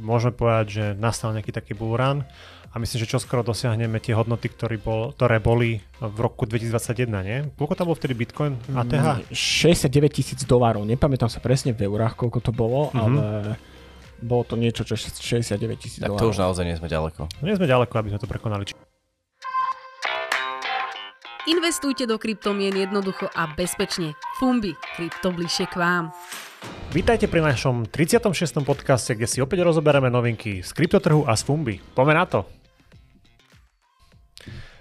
môžeme 0.00 0.32
povedať, 0.34 0.66
že 0.72 0.84
nastal 0.96 1.36
nejaký 1.36 1.52
taký 1.52 1.76
búran 1.76 2.24
a 2.70 2.78
myslím, 2.78 3.02
že 3.02 3.10
čoskoro 3.10 3.42
dosiahneme 3.42 3.98
tie 3.98 4.14
hodnoty, 4.14 4.48
ktoré, 4.48 4.78
bol, 4.78 5.10
ktoré 5.12 5.42
boli 5.42 5.82
v 5.98 6.18
roku 6.22 6.46
2021, 6.46 7.10
nie? 7.26 7.38
Koľko 7.58 7.74
tam 7.74 7.86
bol 7.90 7.98
vtedy 7.98 8.14
Bitcoin 8.14 8.56
ATH? 8.72 9.26
69 9.34 9.90
mm, 9.90 10.06
tisíc 10.14 10.40
dolárov, 10.46 10.86
nepamätám 10.86 11.28
sa 11.28 11.42
presne 11.42 11.74
v 11.74 11.84
eurách, 11.90 12.14
koľko 12.14 12.38
to 12.40 12.52
bolo, 12.54 12.88
mm-hmm. 12.90 13.02
ale 13.02 13.22
bolo 14.22 14.42
to 14.46 14.54
niečo, 14.54 14.86
čo 14.86 14.94
69 14.94 15.58
tisíc 15.82 15.98
dolárov. 15.98 16.18
Tak 16.18 16.24
to 16.24 16.32
už 16.32 16.38
naozaj 16.38 16.64
nie 16.64 16.76
sme 16.78 16.86
ďaleko. 16.86 17.26
No 17.26 17.44
nie 17.44 17.58
sme 17.58 17.66
ďaleko, 17.66 17.94
aby 17.98 18.08
sme 18.14 18.20
to 18.22 18.28
prekonali. 18.30 18.64
Investujte 21.48 22.06
do 22.06 22.20
kryptomien 22.20 22.76
jednoducho 22.76 23.26
a 23.32 23.50
bezpečne. 23.50 24.14
Fumbi, 24.38 24.76
krypto 24.94 25.34
bližšie 25.34 25.66
k 25.72 25.74
vám. 25.80 26.04
Vítajte 26.90 27.30
pri 27.30 27.38
našom 27.38 27.86
36. 27.86 28.66
podcaste, 28.66 29.14
kde 29.14 29.30
si 29.30 29.38
opäť 29.38 29.62
rozoberieme 29.62 30.10
novinky 30.10 30.66
z 30.66 30.70
kryptotrhu 30.74 31.22
a 31.22 31.38
z 31.38 31.46
Fumbi. 31.46 31.78
Poďme 31.78 32.14
na 32.18 32.26
to. 32.26 32.50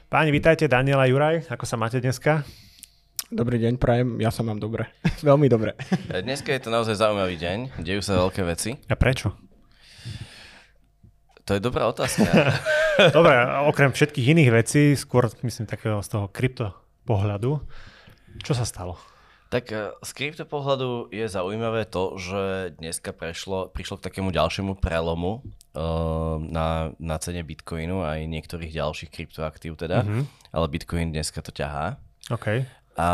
Páni, 0.09 0.33
vítajte, 0.33 0.65
Daniela 0.65 1.05
Juraj, 1.05 1.45
ako 1.53 1.69
sa 1.69 1.77
máte 1.77 2.01
dneska? 2.01 2.41
Dobrý 3.29 3.61
deň, 3.61 3.77
prajem, 3.77 4.17
ja 4.17 4.33
sa 4.33 4.41
mám 4.41 4.57
dobre. 4.57 4.89
Veľmi 5.21 5.45
dobre. 5.45 5.77
Dneska 6.09 6.49
je 6.49 6.65
to 6.65 6.73
naozaj 6.73 6.97
zaujímavý 6.97 7.37
deň, 7.37 7.77
dejú 7.85 8.01
sa 8.01 8.17
veľké 8.17 8.41
veci. 8.41 8.73
A 8.89 8.97
prečo? 8.97 9.37
To 11.45 11.53
je 11.53 11.61
dobrá 11.61 11.85
otázka. 11.85 12.25
dobre, 13.17 13.37
okrem 13.69 13.93
všetkých 13.93 14.33
iných 14.33 14.49
vecí, 14.49 14.97
skôr 14.97 15.29
myslím 15.45 15.69
takého 15.69 16.01
z 16.01 16.09
toho 16.09 16.25
krypto 16.25 16.73
pohľadu, 17.05 17.61
čo 18.41 18.57
sa 18.57 18.65
stalo? 18.65 18.97
Tak 19.49 19.73
e, 19.73 19.97
z 20.05 20.11
krypto 20.13 20.45
pohľadu 20.45 21.09
je 21.09 21.25
zaujímavé 21.25 21.89
to, 21.89 22.13
že 22.21 22.77
dneska 22.77 23.09
prešlo, 23.09 23.73
prišlo 23.73 23.97
k 23.97 24.05
takému 24.05 24.29
ďalšiemu 24.29 24.77
prelomu 24.77 25.41
uh, 25.41 26.37
na, 26.37 26.93
na 27.01 27.17
cene 27.17 27.41
Bitcoinu 27.41 28.05
aj 28.05 28.29
niektorých 28.29 28.69
ďalších 28.69 29.09
kryptoaktív 29.09 29.73
teda, 29.73 30.05
mm-hmm. 30.05 30.53
ale 30.53 30.65
Bitcoin 30.69 31.09
dneska 31.09 31.41
to 31.41 31.49
ťahá. 31.49 31.97
OK. 32.29 32.61
A 32.93 33.09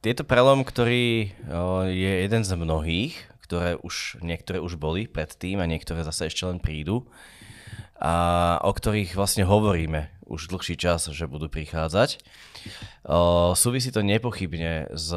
je 0.00 0.14
to 0.16 0.24
prelom, 0.24 0.64
ktorý 0.64 1.36
uh, 1.52 1.84
je 1.84 2.12
jeden 2.24 2.40
z 2.40 2.50
mnohých, 2.56 3.14
ktoré 3.44 3.76
už, 3.76 4.24
niektoré 4.24 4.56
už 4.56 4.80
boli 4.80 5.04
predtým 5.04 5.60
a 5.60 5.68
niektoré 5.68 6.00
zase 6.00 6.32
ešte 6.32 6.48
len 6.48 6.56
prídu 6.56 7.04
a 8.04 8.58
o 8.66 8.74
ktorých 8.74 9.14
vlastne 9.14 9.46
hovoríme 9.46 10.13
už 10.24 10.48
dlhší 10.48 10.76
čas, 10.80 11.08
že 11.08 11.30
budú 11.30 11.46
prichádzať. 11.52 12.20
Uh, 13.04 13.52
súvisí 13.54 13.92
to 13.92 14.00
nepochybne 14.00 14.88
s 14.92 15.08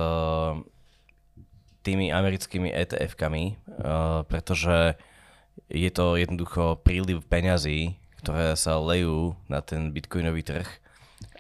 tými 1.84 2.12
americkými 2.12 2.68
ETF-kami, 2.68 3.56
uh, 3.56 4.24
pretože 4.28 5.00
je 5.72 5.90
to 5.92 6.20
jednoducho 6.20 6.80
príliv 6.84 7.24
peňazí, 7.28 7.96
ktoré 8.24 8.56
sa 8.60 8.80
lejú 8.80 9.40
na 9.48 9.64
ten 9.64 9.96
bitcoinový 9.96 10.44
trh 10.44 10.68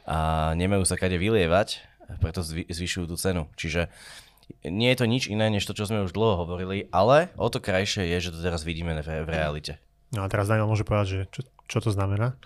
a 0.07 0.51
nemajú 0.55 0.87
sa 0.87 0.95
kade 0.95 1.19
vylievať, 1.19 1.83
preto 2.23 2.39
zvyšujú 2.47 3.05
tú 3.11 3.15
cenu. 3.19 3.51
Čiže 3.59 3.91
nie 4.63 4.87
je 4.95 4.99
to 5.03 5.05
nič 5.05 5.27
iné, 5.27 5.51
než 5.51 5.67
to, 5.67 5.75
čo 5.75 5.91
sme 5.91 6.07
už 6.07 6.15
dlho 6.15 6.47
hovorili, 6.47 6.87
ale 6.95 7.35
o 7.35 7.51
to 7.51 7.59
krajšie 7.59 8.07
je, 8.07 8.31
že 8.31 8.33
to 8.33 8.39
teraz 8.39 8.63
vidíme 8.63 8.95
v, 9.03 9.27
v 9.27 9.29
realite. 9.29 9.75
No 10.15 10.23
a 10.23 10.31
teraz 10.31 10.47
Daniel 10.47 10.71
môže 10.71 10.87
povedať, 10.87 11.07
že 11.07 11.19
čo, 11.27 11.41
čo 11.67 11.79
to 11.83 11.91
znamená? 11.91 12.39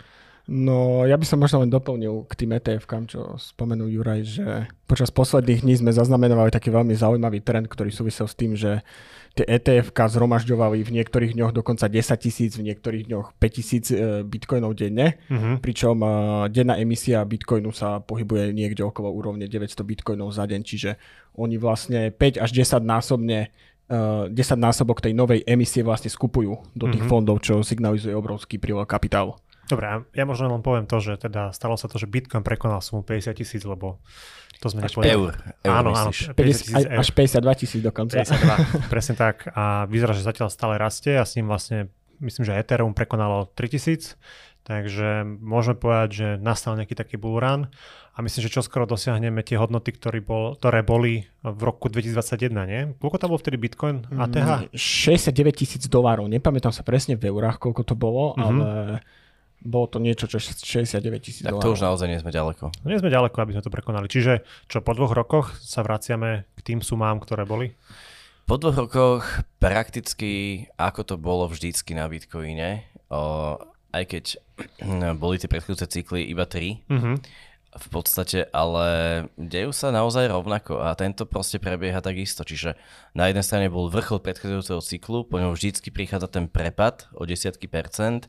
No, 0.52 1.08
ja 1.08 1.16
by 1.16 1.24
som 1.24 1.40
možno 1.40 1.64
len 1.64 1.72
doplnil 1.72 2.28
k 2.28 2.44
tým 2.44 2.52
ETF-kám, 2.52 3.08
čo 3.08 3.40
spomenul 3.40 3.88
Juraj, 3.88 4.22
že 4.28 4.68
počas 4.84 5.08
posledných 5.08 5.64
dní 5.64 5.80
sme 5.80 5.96
zaznamenovali 5.96 6.52
taký 6.52 6.68
veľmi 6.68 6.92
zaujímavý 6.92 7.40
trend, 7.40 7.72
ktorý 7.72 7.88
súvisel 7.88 8.28
s 8.28 8.36
tým, 8.36 8.60
že 8.60 8.84
tie 9.32 9.48
etf 9.48 9.96
zhromažďovali 9.96 10.84
v 10.84 10.92
niektorých 11.00 11.40
dňoch 11.40 11.56
dokonca 11.56 11.88
10 11.88 12.04
tisíc, 12.20 12.60
v 12.60 12.68
niektorých 12.68 13.08
dňoch 13.08 13.40
5 13.40 13.48
tisíc 13.48 13.96
e, 13.96 14.28
bitcoinov 14.28 14.76
denne, 14.76 15.24
uh-huh. 15.32 15.64
pričom 15.64 16.04
e, 16.04 16.08
denná 16.52 16.76
emisia 16.76 17.24
bitcoinu 17.24 17.72
sa 17.72 18.04
pohybuje 18.04 18.52
niekde 18.52 18.84
okolo 18.84 19.08
úrovne 19.08 19.48
900 19.48 19.88
bitcoinov 19.88 20.36
za 20.36 20.44
deň, 20.44 20.62
čiže 20.68 21.00
oni 21.40 21.56
vlastne 21.56 22.12
5 22.12 22.44
až 22.44 22.52
10 22.52 22.84
násobne 22.84 23.56
10 23.88 24.36
e, 24.36 24.56
násobok 24.60 25.00
tej 25.00 25.16
novej 25.16 25.48
emisie 25.48 25.80
vlastne 25.80 26.12
skupujú 26.12 26.76
do 26.76 26.92
tých 26.92 27.08
uh-huh. 27.08 27.24
fondov, 27.24 27.40
čo 27.40 27.64
signalizuje 27.64 28.12
obrovský 28.12 28.60
prílev 28.60 28.84
kapitálu. 28.84 29.40
Dobre, 29.72 30.04
ja 30.12 30.24
možno 30.28 30.52
len 30.52 30.60
poviem 30.60 30.84
to, 30.84 31.00
že 31.00 31.16
teda 31.16 31.56
stalo 31.56 31.80
sa 31.80 31.88
to, 31.88 31.96
že 31.96 32.12
Bitcoin 32.12 32.44
prekonal 32.44 32.84
sumu 32.84 33.08
50 33.08 33.32
tisíc, 33.40 33.64
lebo 33.64 34.04
to 34.62 34.70
sme 34.70 34.86
až 34.86 34.94
Eur, 35.02 35.34
eur 35.66 35.74
áno, 35.74 35.90
áno, 35.96 36.12
50 36.12 36.38
tisíc 36.38 36.76
eur. 36.76 37.00
Až 37.02 37.10
52 37.16 37.62
tisíc 37.64 37.82
dokonca. 37.82 38.22
52, 38.22 38.92
presne 38.94 39.16
tak. 39.18 39.50
A 39.58 39.90
vyzerá, 39.90 40.14
že 40.14 40.22
zatiaľ 40.22 40.54
stále 40.54 40.78
rastie 40.78 41.18
a 41.18 41.26
s 41.26 41.34
ním 41.34 41.50
vlastne, 41.50 41.90
myslím, 42.22 42.46
že 42.46 42.54
Ethereum 42.54 42.94
prekonalo 42.94 43.50
3000, 43.58 44.20
takže 44.62 45.26
môžeme 45.42 45.80
povedať, 45.82 46.10
že 46.14 46.28
nastal 46.38 46.78
nejaký 46.78 46.94
taký 46.94 47.18
bull 47.18 47.42
run 47.42 47.74
a 48.14 48.18
myslím, 48.22 48.46
že 48.46 48.54
čoskoro 48.54 48.86
dosiahneme 48.86 49.42
tie 49.42 49.58
hodnoty, 49.58 49.98
ktoré, 49.98 50.22
bol, 50.22 50.54
ktoré 50.60 50.86
boli 50.86 51.26
v 51.42 51.62
roku 51.64 51.90
2021, 51.90 52.54
nie? 52.70 52.82
Koľko 53.02 53.18
tam 53.18 53.34
bol 53.34 53.42
vtedy 53.42 53.58
Bitcoin 53.58 54.06
ATH? 54.14 54.70
69 54.76 55.32
tisíc 55.58 55.88
dolárov, 55.90 56.30
nepamätám 56.30 56.70
sa 56.70 56.86
presne 56.86 57.18
v 57.18 57.34
eurách, 57.34 57.58
koľko 57.58 57.82
to 57.82 57.96
bolo, 57.98 58.38
mm-hmm. 58.38 58.46
ale 58.46 58.68
bolo 59.62 59.86
to 59.86 60.02
niečo, 60.02 60.26
čo 60.26 60.42
69 60.42 61.22
tisíc 61.22 61.46
Tak 61.46 61.62
to 61.62 61.78
už 61.78 61.86
naozaj 61.86 62.10
nie 62.10 62.18
sme 62.18 62.34
ďaleko. 62.34 62.74
No 62.82 62.88
nie 62.90 62.98
sme 62.98 63.14
ďaleko, 63.14 63.38
aby 63.38 63.54
sme 63.54 63.64
to 63.64 63.70
prekonali. 63.70 64.10
Čiže 64.10 64.42
čo, 64.66 64.82
po 64.82 64.98
dvoch 64.98 65.14
rokoch 65.14 65.54
sa 65.62 65.86
vraciame 65.86 66.50
k 66.58 66.60
tým 66.66 66.80
sumám, 66.82 67.22
ktoré 67.22 67.46
boli? 67.46 67.78
Po 68.50 68.58
dvoch 68.58 68.90
rokoch 68.90 69.24
prakticky, 69.62 70.66
ako 70.82 71.02
to 71.06 71.16
bolo 71.22 71.46
vždycky 71.46 71.94
na 71.94 72.10
Bitcoine, 72.10 72.90
o, 73.14 73.56
aj 73.94 74.04
keď 74.10 74.26
boli 75.22 75.38
tie 75.38 75.48
predchádzajúce 75.48 75.88
cykly 75.88 76.26
iba 76.26 76.50
tri, 76.50 76.82
mm-hmm. 76.90 77.16
v 77.72 77.88
podstate, 77.94 78.50
ale 78.50 78.88
dejú 79.38 79.70
sa 79.72 79.94
naozaj 79.94 80.26
rovnako 80.26 80.82
a 80.82 80.98
tento 80.98 81.30
proste 81.30 81.62
prebieha 81.62 82.02
takisto. 82.02 82.42
Čiže 82.42 82.76
na 83.14 83.30
jednej 83.30 83.46
strane 83.46 83.68
bol 83.70 83.94
vrchol 83.94 84.26
predchádzajúceho 84.26 84.82
cyklu, 84.82 85.30
po 85.30 85.38
ňom 85.38 85.54
vždycky 85.54 85.94
prichádza 85.94 86.34
ten 86.34 86.50
prepad 86.50 87.06
o 87.14 87.30
desiatky 87.30 87.70
percent, 87.70 88.26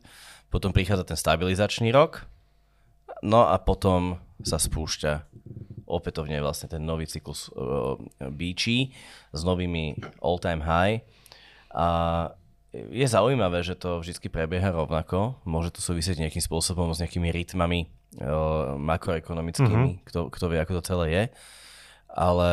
potom 0.52 0.76
prichádza 0.76 1.08
ten 1.08 1.16
stabilizačný 1.16 1.88
rok, 1.88 2.28
no 3.24 3.48
a 3.48 3.56
potom 3.56 4.20
sa 4.44 4.60
spúšťa 4.60 5.32
opätovne 5.88 6.40
vlastne 6.44 6.68
ten 6.68 6.84
nový 6.84 7.08
cyklus 7.08 7.48
uh, 7.52 7.96
bíčí 8.20 8.92
s 9.32 9.40
novými 9.44 9.96
all-time 10.20 10.60
high. 10.64 11.04
A 11.72 11.86
je 12.72 13.04
zaujímavé, 13.04 13.60
že 13.60 13.76
to 13.76 14.00
vždy 14.00 14.28
prebieha 14.32 14.72
rovnako. 14.72 15.36
Môže 15.44 15.76
to 15.76 15.84
súvisieť 15.84 16.20
nejakým 16.20 16.40
spôsobom 16.40 16.88
s 16.96 17.04
nejakými 17.04 17.28
rytmami 17.28 17.88
uh, 18.20 18.76
makroekonomickými, 18.80 19.90
mm-hmm. 20.00 20.06
kto, 20.08 20.32
kto 20.32 20.44
vie, 20.48 20.58
ako 20.60 20.80
to 20.80 20.82
celé 20.84 21.06
je. 21.12 21.22
Ale 22.12 22.50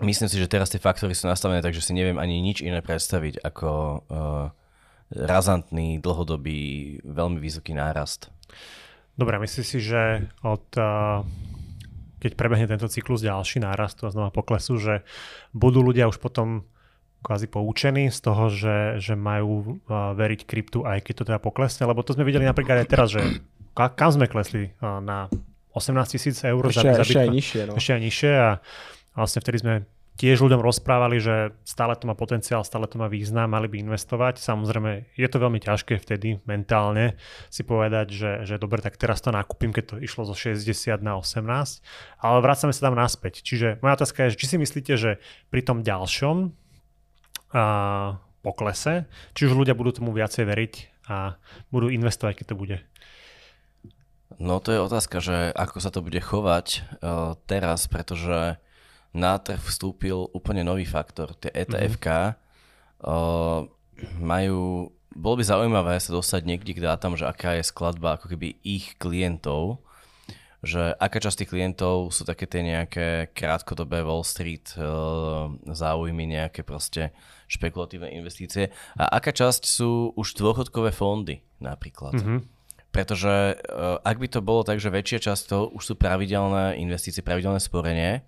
myslím 0.00 0.28
si, 0.32 0.40
že 0.40 0.48
teraz 0.48 0.72
tie 0.72 0.80
faktory 0.80 1.12
sú 1.12 1.28
nastavené 1.28 1.60
tak, 1.60 1.76
že 1.76 1.84
si 1.84 1.92
neviem 1.92 2.16
ani 2.16 2.40
nič 2.40 2.64
iné 2.64 2.80
predstaviť 2.80 3.44
ako 3.44 3.68
uh, 4.08 4.48
razantný, 5.10 5.98
dlhodobý, 5.98 6.98
veľmi 7.02 7.38
vysoký 7.42 7.74
nárast. 7.74 8.30
Dobre, 9.18 9.36
myslíš 9.42 9.66
si, 9.66 9.78
že 9.82 10.30
od, 10.46 10.64
keď 12.22 12.32
prebehne 12.38 12.70
tento 12.70 12.86
cyklus 12.86 13.20
ďalší 13.20 13.60
nárastu 13.60 14.06
a 14.06 14.14
znova 14.14 14.30
poklesu, 14.30 14.78
že 14.78 15.02
budú 15.52 15.82
ľudia 15.82 16.06
už 16.08 16.22
potom 16.22 16.64
kvázi 17.20 17.52
poučení 17.52 18.08
z 18.08 18.18
toho, 18.24 18.48
že, 18.48 18.96
že 18.96 19.12
majú 19.12 19.82
veriť 19.90 20.40
kryptu, 20.48 20.88
aj 20.88 21.04
keď 21.04 21.14
to 21.20 21.24
teda 21.28 21.40
poklesne, 21.42 21.84
lebo 21.84 22.00
to 22.00 22.16
sme 22.16 22.24
videli 22.24 22.48
napríklad 22.48 22.80
aj 22.80 22.88
teraz, 22.88 23.12
že 23.12 23.20
kam 23.76 24.08
sme 24.08 24.24
klesli 24.24 24.72
na 24.80 25.28
18 25.76 26.16
tisíc 26.16 26.40
eur 26.42 26.64
ešte, 26.64 26.88
za, 26.88 26.96
za 26.96 27.04
ešte 27.04 27.20
aj 27.20 27.30
nižšie. 27.30 27.62
No. 27.68 27.72
Ešte 27.76 27.92
aj 27.92 28.00
nižšie 28.02 28.32
a 28.32 28.50
vlastne 29.14 29.40
vtedy 29.44 29.58
sme 29.60 29.74
tiež 30.20 30.44
ľuďom 30.44 30.60
rozprávali, 30.60 31.16
že 31.16 31.56
stále 31.64 31.96
to 31.96 32.04
má 32.04 32.12
potenciál, 32.12 32.60
stále 32.60 32.84
to 32.84 33.00
má 33.00 33.08
význam, 33.08 33.56
mali 33.56 33.72
by 33.72 33.80
investovať. 33.80 34.36
Samozrejme, 34.36 35.16
je 35.16 35.28
to 35.32 35.40
veľmi 35.40 35.56
ťažké 35.64 35.96
vtedy 35.96 36.44
mentálne 36.44 37.16
si 37.48 37.64
povedať, 37.64 38.12
že, 38.12 38.30
že 38.44 38.60
dobre, 38.60 38.84
tak 38.84 39.00
teraz 39.00 39.24
to 39.24 39.32
nakúpim, 39.32 39.72
keď 39.72 39.84
to 39.88 39.94
išlo 39.96 40.28
zo 40.28 40.36
60 40.36 41.00
na 41.00 41.16
18, 41.16 41.40
ale 42.20 42.38
vracame 42.44 42.76
sa 42.76 42.92
tam 42.92 43.00
naspäť. 43.00 43.40
Čiže 43.40 43.80
moja 43.80 43.96
otázka 43.96 44.28
je, 44.28 44.36
či 44.36 44.44
si 44.44 44.56
myslíte, 44.60 44.92
že 45.00 45.24
pri 45.48 45.64
tom 45.64 45.80
ďalšom 45.80 46.52
a, 47.56 48.20
poklese, 48.44 49.08
či 49.32 49.48
už 49.48 49.56
ľudia 49.56 49.72
budú 49.72 50.04
tomu 50.04 50.12
viacej 50.12 50.44
veriť 50.44 50.74
a 51.08 51.40
budú 51.72 51.88
investovať, 51.88 52.44
keď 52.44 52.46
to 52.52 52.60
bude? 52.60 52.76
No 54.36 54.60
to 54.60 54.76
je 54.76 54.84
otázka, 54.84 55.16
že 55.24 55.48
ako 55.56 55.80
sa 55.80 55.88
to 55.88 56.04
bude 56.04 56.20
chovať 56.20 56.66
uh, 57.00 57.40
teraz, 57.48 57.88
pretože 57.88 58.60
na 59.10 59.38
trh 59.38 59.58
vstúpil 59.58 60.30
úplne 60.30 60.62
nový 60.62 60.86
faktor. 60.86 61.34
Tie 61.38 61.50
ETF-ka 61.50 62.20
mm-hmm. 62.34 63.02
uh, 63.02 63.60
majú, 64.22 64.90
bolo 65.14 65.34
by 65.38 65.44
zaujímavé 65.44 65.98
sa 65.98 66.14
dostať 66.14 66.42
niekde 66.46 66.78
k 66.78 66.84
dátam, 66.84 67.18
že 67.18 67.26
aká 67.26 67.58
je 67.58 67.66
skladba 67.66 68.16
ako 68.16 68.30
keby 68.30 68.62
ich 68.62 68.94
klientov, 69.02 69.82
že 70.60 70.92
aká 71.00 71.18
časť 71.18 71.42
tých 71.42 71.52
klientov 71.56 72.12
sú 72.12 72.22
také 72.22 72.44
tie 72.44 72.60
nejaké 72.60 73.32
krátkodobé 73.32 74.04
Wall 74.04 74.22
Street 74.22 74.70
uh, 74.76 75.50
záujmy, 75.66 76.28
nejaké 76.30 76.62
proste 76.62 77.10
špekulatívne 77.50 78.14
investície 78.14 78.70
a 78.94 79.10
aká 79.18 79.34
časť 79.34 79.66
sú 79.66 80.14
už 80.14 80.38
dôchodkové 80.38 80.94
fondy 80.94 81.42
napríklad. 81.58 82.14
Mm-hmm. 82.14 82.38
Pretože 82.90 83.58
uh, 83.58 84.02
ak 84.02 84.16
by 84.18 84.28
to 84.30 84.40
bolo 84.42 84.62
tak, 84.62 84.78
že 84.78 84.90
väčšia 84.90 85.32
časť 85.32 85.42
toho 85.50 85.64
už 85.74 85.82
sú 85.82 85.94
pravidelné 85.98 86.78
investície, 86.78 87.22
pravidelné 87.26 87.58
sporenie, 87.58 88.22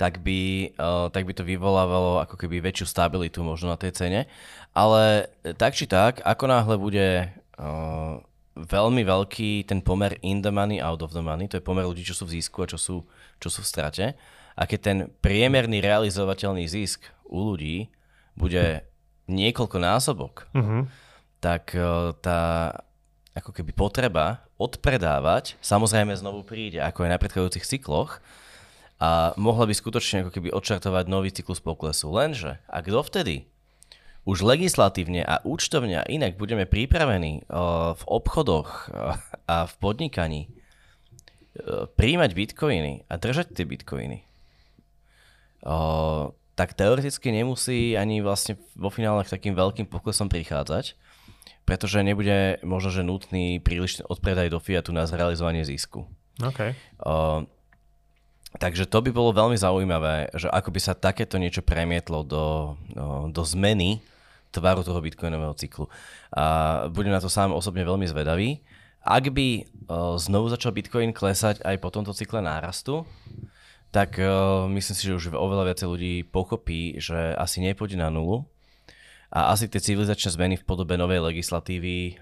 tak 0.00 0.20
by, 0.20 0.72
uh, 0.76 1.08
tak 1.12 1.28
by 1.28 1.32
to 1.36 1.46
vyvolávalo 1.46 2.22
ako 2.22 2.36
keby 2.36 2.62
väčšiu 2.62 2.86
stabilitu 2.88 3.44
možno 3.44 3.72
na 3.72 3.78
tej 3.78 3.92
cene. 3.94 4.20
Ale 4.72 5.28
tak 5.60 5.76
či 5.76 5.84
tak, 5.84 6.24
ako 6.24 6.44
náhle 6.48 6.74
bude 6.80 7.28
uh, 7.60 8.20
veľmi 8.56 9.02
veľký 9.04 9.68
ten 9.68 9.80
pomer 9.80 10.16
in 10.20 10.44
the 10.44 10.52
money, 10.52 10.80
out 10.80 11.00
of 11.00 11.16
the 11.16 11.24
money, 11.24 11.48
to 11.48 11.56
je 11.56 11.64
pomer 11.64 11.84
ľudí, 11.84 12.04
čo 12.04 12.16
sú 12.16 12.28
v 12.28 12.40
zisku 12.40 12.64
a 12.64 12.70
čo 12.70 12.76
sú, 12.76 12.96
čo 13.40 13.48
sú 13.48 13.64
v 13.64 13.70
strate. 13.70 14.06
A 14.52 14.68
keď 14.68 14.80
ten 14.80 14.98
priemerný 15.24 15.80
realizovateľný 15.80 16.68
zisk 16.68 17.08
u 17.24 17.52
ľudí 17.52 17.88
bude 18.36 18.84
niekoľko 19.32 19.76
násobok, 19.80 20.44
uh-huh. 20.52 20.84
tak 21.40 21.72
tá 22.20 22.40
ako 23.32 23.50
keby 23.56 23.72
potreba 23.72 24.44
odpredávať 24.60 25.56
samozrejme 25.64 26.12
znovu 26.12 26.44
príde, 26.44 26.84
ako 26.84 27.08
aj 27.08 27.10
na 27.10 27.18
predchádzajúcich 27.20 27.64
cykloch 27.64 28.20
a 29.02 29.34
mohla 29.34 29.66
by 29.66 29.74
skutočne 29.74 30.22
ako 30.22 30.30
keby 30.30 30.54
odčartovať 30.54 31.04
nový 31.10 31.34
cyklus 31.34 31.58
poklesu. 31.58 32.06
Lenže 32.06 32.62
ak 32.70 32.86
dovtedy 32.86 33.50
už 34.22 34.46
legislatívne 34.46 35.26
a 35.26 35.42
účtovne 35.42 35.98
a 35.98 36.06
inak 36.06 36.38
budeme 36.38 36.70
pripravení 36.70 37.42
uh, 37.50 37.98
v 37.98 38.02
obchodoch 38.06 38.86
uh, 38.94 39.18
a 39.50 39.66
v 39.66 39.74
podnikaní 39.82 40.42
uh, 40.46 41.90
príjmať 41.98 42.30
bitcoiny 42.30 43.02
a 43.10 43.14
držať 43.18 43.58
tie 43.58 43.66
bitcoiny, 43.66 44.22
tak 46.58 46.74
teoreticky 46.74 47.30
nemusí 47.30 47.94
ani 47.94 48.18
vlastne 48.18 48.58
vo 48.74 48.90
finále 48.90 49.22
takým 49.22 49.54
veľkým 49.54 49.86
poklesom 49.86 50.26
prichádzať, 50.26 50.98
pretože 51.62 52.02
nebude 52.02 52.58
možno, 52.66 52.90
že 52.90 53.06
nutný 53.06 53.62
príliš 53.62 54.02
odpredaj 54.02 54.50
do 54.50 54.58
Fiatu 54.58 54.90
na 54.90 55.06
zrealizovanie 55.06 55.62
zisku. 55.62 56.10
Okay. 56.42 56.74
Takže 58.60 58.84
to 58.84 59.00
by 59.00 59.10
bolo 59.10 59.32
veľmi 59.32 59.56
zaujímavé, 59.56 60.28
že 60.36 60.46
ako 60.52 60.76
by 60.76 60.80
sa 60.80 60.92
takéto 60.92 61.40
niečo 61.40 61.64
premietlo 61.64 62.20
do, 62.20 62.76
do 63.32 63.42
zmeny 63.48 64.04
tvaru 64.52 64.84
toho 64.84 65.00
bitcoinového 65.00 65.56
cyklu. 65.56 65.88
A 66.36 66.84
budem 66.92 67.16
na 67.16 67.24
to 67.24 67.32
sám 67.32 67.56
osobne 67.56 67.80
veľmi 67.80 68.04
zvedavý. 68.04 68.60
Ak 69.00 69.32
by 69.32 69.66
znovu 70.20 70.52
začal 70.52 70.76
bitcoin 70.76 71.16
klesať 71.16 71.64
aj 71.64 71.80
po 71.80 71.88
tomto 71.88 72.12
cykle 72.12 72.44
nárastu, 72.44 73.08
tak 73.88 74.20
myslím 74.68 74.94
si, 74.94 75.04
že 75.08 75.16
už 75.16 75.32
oveľa 75.32 75.72
viacej 75.72 75.88
ľudí 75.88 76.14
pochopí, 76.28 77.00
že 77.00 77.32
asi 77.34 77.64
nepôjde 77.64 77.96
na 77.96 78.12
nulu 78.12 78.44
a 79.32 79.56
asi 79.56 79.64
tie 79.64 79.80
civilizačné 79.80 80.28
zmeny 80.36 80.54
v 80.60 80.64
podobe 80.68 81.00
novej 81.00 81.24
legislatívy, 81.24 82.20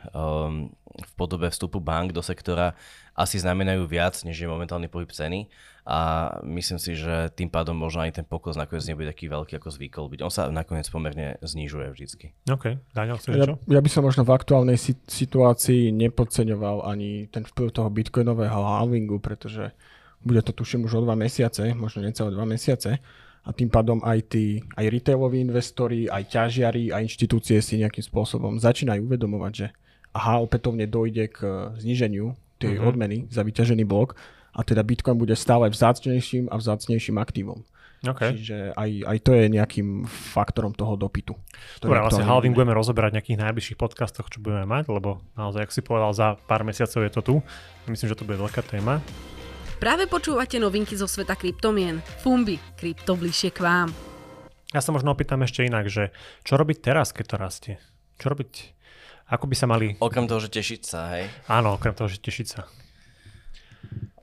v 0.90 1.12
podobe 1.18 1.50
vstupu 1.50 1.82
bank 1.82 2.14
do 2.14 2.22
sektora 2.22 2.78
asi 3.18 3.42
znamenajú 3.42 3.82
viac, 3.90 4.14
než 4.22 4.38
je 4.38 4.46
momentálny 4.46 4.86
pohyb 4.86 5.10
ceny 5.10 5.50
a 5.88 6.28
myslím 6.44 6.76
si, 6.76 6.92
že 6.94 7.32
tým 7.32 7.48
pádom 7.48 7.72
možno 7.72 8.04
aj 8.04 8.20
ten 8.20 8.26
pokles 8.28 8.54
nakoniec 8.54 8.84
nebude 8.84 9.08
taký 9.08 9.32
veľký, 9.32 9.56
ako 9.56 9.68
zvykol 9.72 10.06
byť. 10.12 10.20
On 10.20 10.32
sa 10.32 10.52
nakoniec 10.52 10.84
pomerne 10.92 11.40
znižuje 11.40 11.88
vždycky. 11.88 12.36
OK. 12.52 12.76
Daniel, 12.92 13.16
chceš 13.16 13.32
ja, 13.34 13.46
ja 13.56 13.80
by 13.80 13.90
som 13.90 14.04
možno 14.04 14.22
v 14.28 14.36
aktuálnej 14.36 14.78
situácii 15.08 15.88
nepodceňoval 15.96 16.84
ani 16.84 17.32
ten 17.32 17.48
vplyv 17.48 17.68
toho 17.72 17.88
bitcoinového 17.88 18.60
halvingu, 18.60 19.18
pretože 19.18 19.72
bude 20.20 20.44
to 20.44 20.52
tuším 20.52 20.84
už 20.84 21.00
o 21.00 21.04
dva 21.08 21.16
mesiace, 21.16 21.72
možno 21.72 22.04
necelé 22.04 22.28
dva 22.28 22.44
mesiace 22.44 23.00
a 23.40 23.50
tým 23.56 23.72
pádom 23.72 24.04
aj 24.04 24.36
tí, 24.36 24.60
aj 24.76 24.84
retailoví 24.92 25.40
investori, 25.40 26.04
aj 26.12 26.28
ťažiari 26.28 26.92
a 26.92 27.00
inštitúcie 27.00 27.56
si 27.64 27.80
nejakým 27.80 28.04
spôsobom 28.04 28.60
začínajú 28.60 29.08
uvedomovať, 29.08 29.52
že 29.56 29.66
aha, 30.12 30.44
opätovne 30.44 30.84
dojde 30.84 31.32
k 31.32 31.38
zniženiu 31.80 32.36
tej 32.60 32.76
uh-huh. 32.76 32.92
odmeny 32.92 33.24
za 33.32 33.40
vyťažený 33.40 33.88
blok 33.88 34.20
a 34.50 34.60
teda 34.66 34.82
Bitcoin 34.82 35.18
bude 35.18 35.34
stále 35.38 35.70
vzácnejším 35.70 36.50
a 36.50 36.58
vzácnejším 36.58 37.16
aktívom. 37.20 37.62
Okay. 38.00 38.32
Čiže 38.32 38.72
aj, 38.80 38.90
aj 39.04 39.18
to 39.20 39.30
je 39.36 39.44
nejakým 39.52 40.08
faktorom 40.08 40.72
toho 40.72 40.96
dopytu. 40.96 41.36
Dobre, 41.84 42.00
si 42.08 42.24
halving 42.24 42.56
budeme 42.56 42.72
rozoberať 42.72 43.12
v 43.12 43.16
nejakých 43.20 43.40
najbližších 43.44 43.76
podcastoch, 43.76 44.32
čo 44.32 44.40
budeme 44.40 44.64
mať, 44.64 44.88
lebo 44.88 45.20
naozaj, 45.36 45.68
ak 45.68 45.74
si 45.74 45.84
povedal, 45.84 46.16
za 46.16 46.40
pár 46.48 46.64
mesiacov 46.64 47.04
je 47.04 47.12
to 47.12 47.20
tu. 47.20 47.34
Myslím, 47.92 48.08
že 48.08 48.16
to 48.16 48.24
bude 48.24 48.40
veľká 48.40 48.64
téma. 48.64 49.04
Práve 49.76 50.08
počúvate 50.08 50.56
novinky 50.56 50.96
zo 50.96 51.04
sveta 51.04 51.36
kryptomien. 51.36 52.00
Fumbi, 52.24 52.56
krypto 52.80 53.20
bližšie 53.20 53.52
k 53.52 53.60
vám. 53.64 53.88
Ja 54.72 54.80
sa 54.80 54.96
možno 54.96 55.12
opýtam 55.12 55.44
ešte 55.44 55.68
inak, 55.68 55.92
že 55.92 56.16
čo 56.40 56.56
robiť 56.56 56.80
teraz, 56.80 57.12
keď 57.12 57.24
to 57.26 57.36
rastie? 57.36 57.74
Čo 58.16 58.32
robiť? 58.32 58.76
Ako 59.28 59.44
by 59.44 59.56
sa 59.56 59.68
mali... 59.68 60.00
Okrem 60.00 60.24
toho, 60.24 60.40
že 60.40 60.48
tešiť 60.48 60.80
sa, 60.84 61.20
hej? 61.20 61.28
Áno, 61.52 61.76
okrem 61.76 61.92
toho, 61.92 62.08
že 62.08 62.16
tešiť 62.16 62.46
sa. 62.48 62.64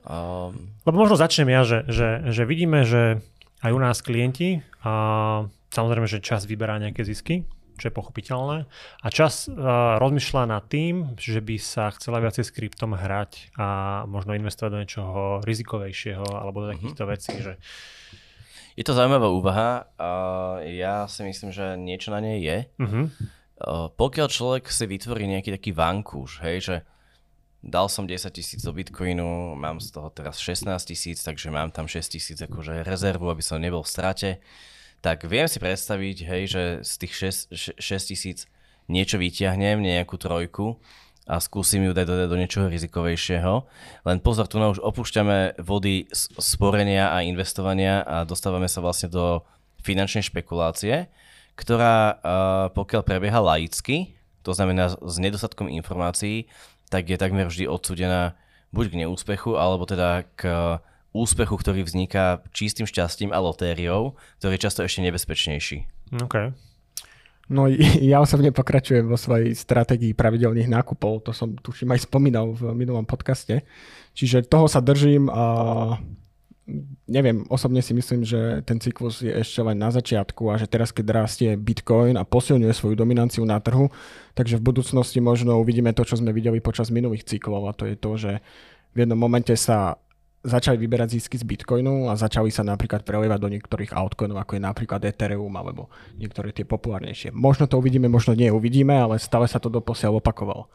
Um... 0.08 0.72
Lebo 0.88 1.04
možno 1.04 1.20
začnem 1.20 1.52
ja, 1.52 1.68
že, 1.68 1.84
že, 1.92 2.32
že 2.32 2.44
vidíme, 2.48 2.88
že 2.88 3.20
aj 3.60 3.72
u 3.76 3.80
nás 3.84 4.00
klienti, 4.00 4.64
a 4.88 4.92
samozrejme, 5.68 6.08
že 6.08 6.24
čas 6.24 6.48
vyberá 6.48 6.80
nejaké 6.80 7.04
zisky, 7.04 7.44
čo 7.78 7.92
je 7.92 7.94
pochopiteľné. 7.94 8.66
A 9.04 9.08
čas 9.12 9.52
uh, 9.52 10.00
rozmýšľa 10.00 10.44
nad 10.50 10.64
tým, 10.66 11.14
že 11.20 11.44
by 11.44 11.56
sa 11.60 11.92
chcela 11.94 12.24
viacej 12.24 12.44
s 12.48 12.54
kryptom 12.56 12.96
hrať 12.96 13.54
a 13.60 13.68
možno 14.10 14.34
investovať 14.34 14.72
do 14.72 14.82
niečoho 14.82 15.22
rizikovejšieho 15.46 16.26
alebo 16.26 16.66
do 16.66 16.72
takýchto 16.74 17.04
mm-hmm. 17.06 17.14
vecí, 17.20 17.34
že 17.38 17.54
je 18.78 18.84
to 18.86 18.94
zaujímavá 18.98 19.30
úvaha. 19.30 19.70
Uh, 19.98 20.62
ja 20.72 21.06
si 21.10 21.22
myslím, 21.26 21.54
že 21.54 21.78
niečo 21.78 22.10
na 22.14 22.22
nej 22.22 22.42
je. 22.42 22.58
Uh, 22.78 23.90
pokiaľ 23.94 24.28
človek 24.30 24.70
si 24.70 24.86
vytvorí 24.86 25.26
nejaký 25.30 25.50
taký 25.54 25.74
vankúš, 25.74 26.42
hej, 26.46 26.58
že 26.62 26.76
dal 27.68 27.92
som 27.92 28.08
10 28.08 28.32
tisíc 28.32 28.64
do 28.64 28.72
Bitcoinu, 28.72 29.54
mám 29.60 29.84
z 29.84 29.92
toho 29.92 30.08
teraz 30.10 30.40
16 30.40 30.72
tisíc, 30.88 31.22
takže 31.22 31.52
mám 31.52 31.70
tam 31.70 31.86
6 31.86 32.00
tisíc 32.08 32.40
akože 32.40 32.88
rezervu, 32.88 33.28
aby 33.28 33.44
som 33.44 33.60
nebol 33.60 33.84
v 33.84 33.92
strate 33.92 34.30
tak 35.02 35.30
viem 35.30 35.46
si 35.46 35.62
predstaviť, 35.62 36.18
hej, 36.26 36.44
že 36.50 36.64
z 36.82 36.94
tých 37.06 37.14
6, 37.54 37.78
6 37.78 38.12
tisíc 38.14 38.50
niečo 38.90 39.22
vyťahnem, 39.22 39.84
nejakú 39.84 40.18
trojku 40.18 40.82
a 41.28 41.44
skúsim 41.44 41.84
ju 41.84 41.92
dať 41.92 42.06
do, 42.08 42.16
do 42.32 42.36
niečoho 42.40 42.72
rizikovejšieho. 42.72 43.68
Len 44.08 44.18
pozor, 44.24 44.48
tu 44.48 44.58
už 44.58 44.80
opúšťame 44.80 45.60
vody 45.60 46.08
sporenia 46.40 47.12
a 47.12 47.22
investovania 47.22 48.02
a 48.08 48.24
dostávame 48.24 48.72
sa 48.72 48.80
vlastne 48.80 49.12
do 49.12 49.44
finančnej 49.84 50.26
špekulácie, 50.26 51.12
ktorá 51.60 52.18
pokiaľ 52.74 53.02
prebieha 53.04 53.44
laicky, 53.44 54.18
to 54.42 54.56
znamená 54.56 54.96
s 54.96 55.16
nedostatkom 55.20 55.68
informácií, 55.68 56.48
tak 56.88 57.12
je 57.12 57.18
takmer 57.20 57.48
vždy 57.48 57.68
odsudená 57.68 58.36
buď 58.72 58.86
k 58.92 59.00
neúspechu, 59.06 59.56
alebo 59.56 59.88
teda 59.88 60.28
k 60.36 60.78
úspechu, 61.16 61.56
ktorý 61.58 61.82
vzniká 61.88 62.44
čistým 62.52 62.86
šťastím 62.86 63.32
a 63.34 63.40
lotériou, 63.40 64.20
ktorý 64.40 64.56
je 64.56 64.64
často 64.64 64.82
ešte 64.84 65.02
nebezpečnejší. 65.04 65.78
OK. 66.24 66.36
No 67.48 67.72
ja 68.12 68.20
osobne 68.20 68.52
pokračujem 68.52 69.08
vo 69.08 69.16
svojej 69.16 69.56
stratégii 69.56 70.14
pravidelných 70.14 70.68
nákupov, 70.72 71.28
to 71.28 71.32
som 71.32 71.56
tuším 71.56 71.96
aj 71.96 72.08
spomínal 72.08 72.52
v 72.54 72.76
minulom 72.76 73.08
podcaste. 73.08 73.64
Čiže 74.18 74.48
toho 74.50 74.68
sa 74.68 74.84
držím 74.84 75.32
a 75.32 75.46
neviem, 77.08 77.48
osobne 77.48 77.80
si 77.80 77.96
myslím, 77.96 78.28
že 78.28 78.60
ten 78.68 78.76
cyklus 78.84 79.24
je 79.24 79.32
ešte 79.32 79.64
len 79.64 79.80
na 79.80 79.88
začiatku 79.88 80.52
a 80.52 80.60
že 80.60 80.68
teraz, 80.68 80.92
keď 80.92 81.06
rastie 81.24 81.50
Bitcoin 81.56 82.20
a 82.20 82.28
posilňuje 82.28 82.76
svoju 82.76 82.96
dominanciu 83.00 83.48
na 83.48 83.58
trhu, 83.64 83.88
takže 84.36 84.60
v 84.60 84.68
budúcnosti 84.68 85.24
možno 85.24 85.56
uvidíme 85.64 85.96
to, 85.96 86.04
čo 86.04 86.20
sme 86.20 86.36
videli 86.36 86.60
počas 86.60 86.92
minulých 86.92 87.24
cyklov 87.24 87.72
a 87.72 87.78
to 87.78 87.88
je 87.88 87.96
to, 87.96 88.12
že 88.20 88.32
v 88.92 88.98
jednom 89.08 89.16
momente 89.16 89.56
sa 89.56 89.96
začali 90.48 90.80
vyberať 90.80 91.18
zisky 91.18 91.36
z 91.40 91.48
Bitcoinu 91.48 92.08
a 92.08 92.20
začali 92.20 92.52
sa 92.52 92.64
napríklad 92.64 93.04
prelievať 93.04 93.40
do 93.42 93.52
niektorých 93.52 93.92
altcoinov, 93.96 94.40
ako 94.44 94.60
je 94.60 94.62
napríklad 94.64 95.02
Ethereum 95.04 95.52
alebo 95.56 95.92
niektoré 96.16 96.52
tie 96.52 96.64
populárnejšie. 96.64 97.36
Možno 97.36 97.68
to 97.68 97.80
uvidíme, 97.80 98.08
možno 98.08 98.36
nie 98.36 98.48
uvidíme, 98.52 98.96
ale 98.96 99.20
stále 99.20 99.48
sa 99.48 99.60
to 99.60 99.68
doposiaľ 99.68 100.20
opakovalo. 100.24 100.72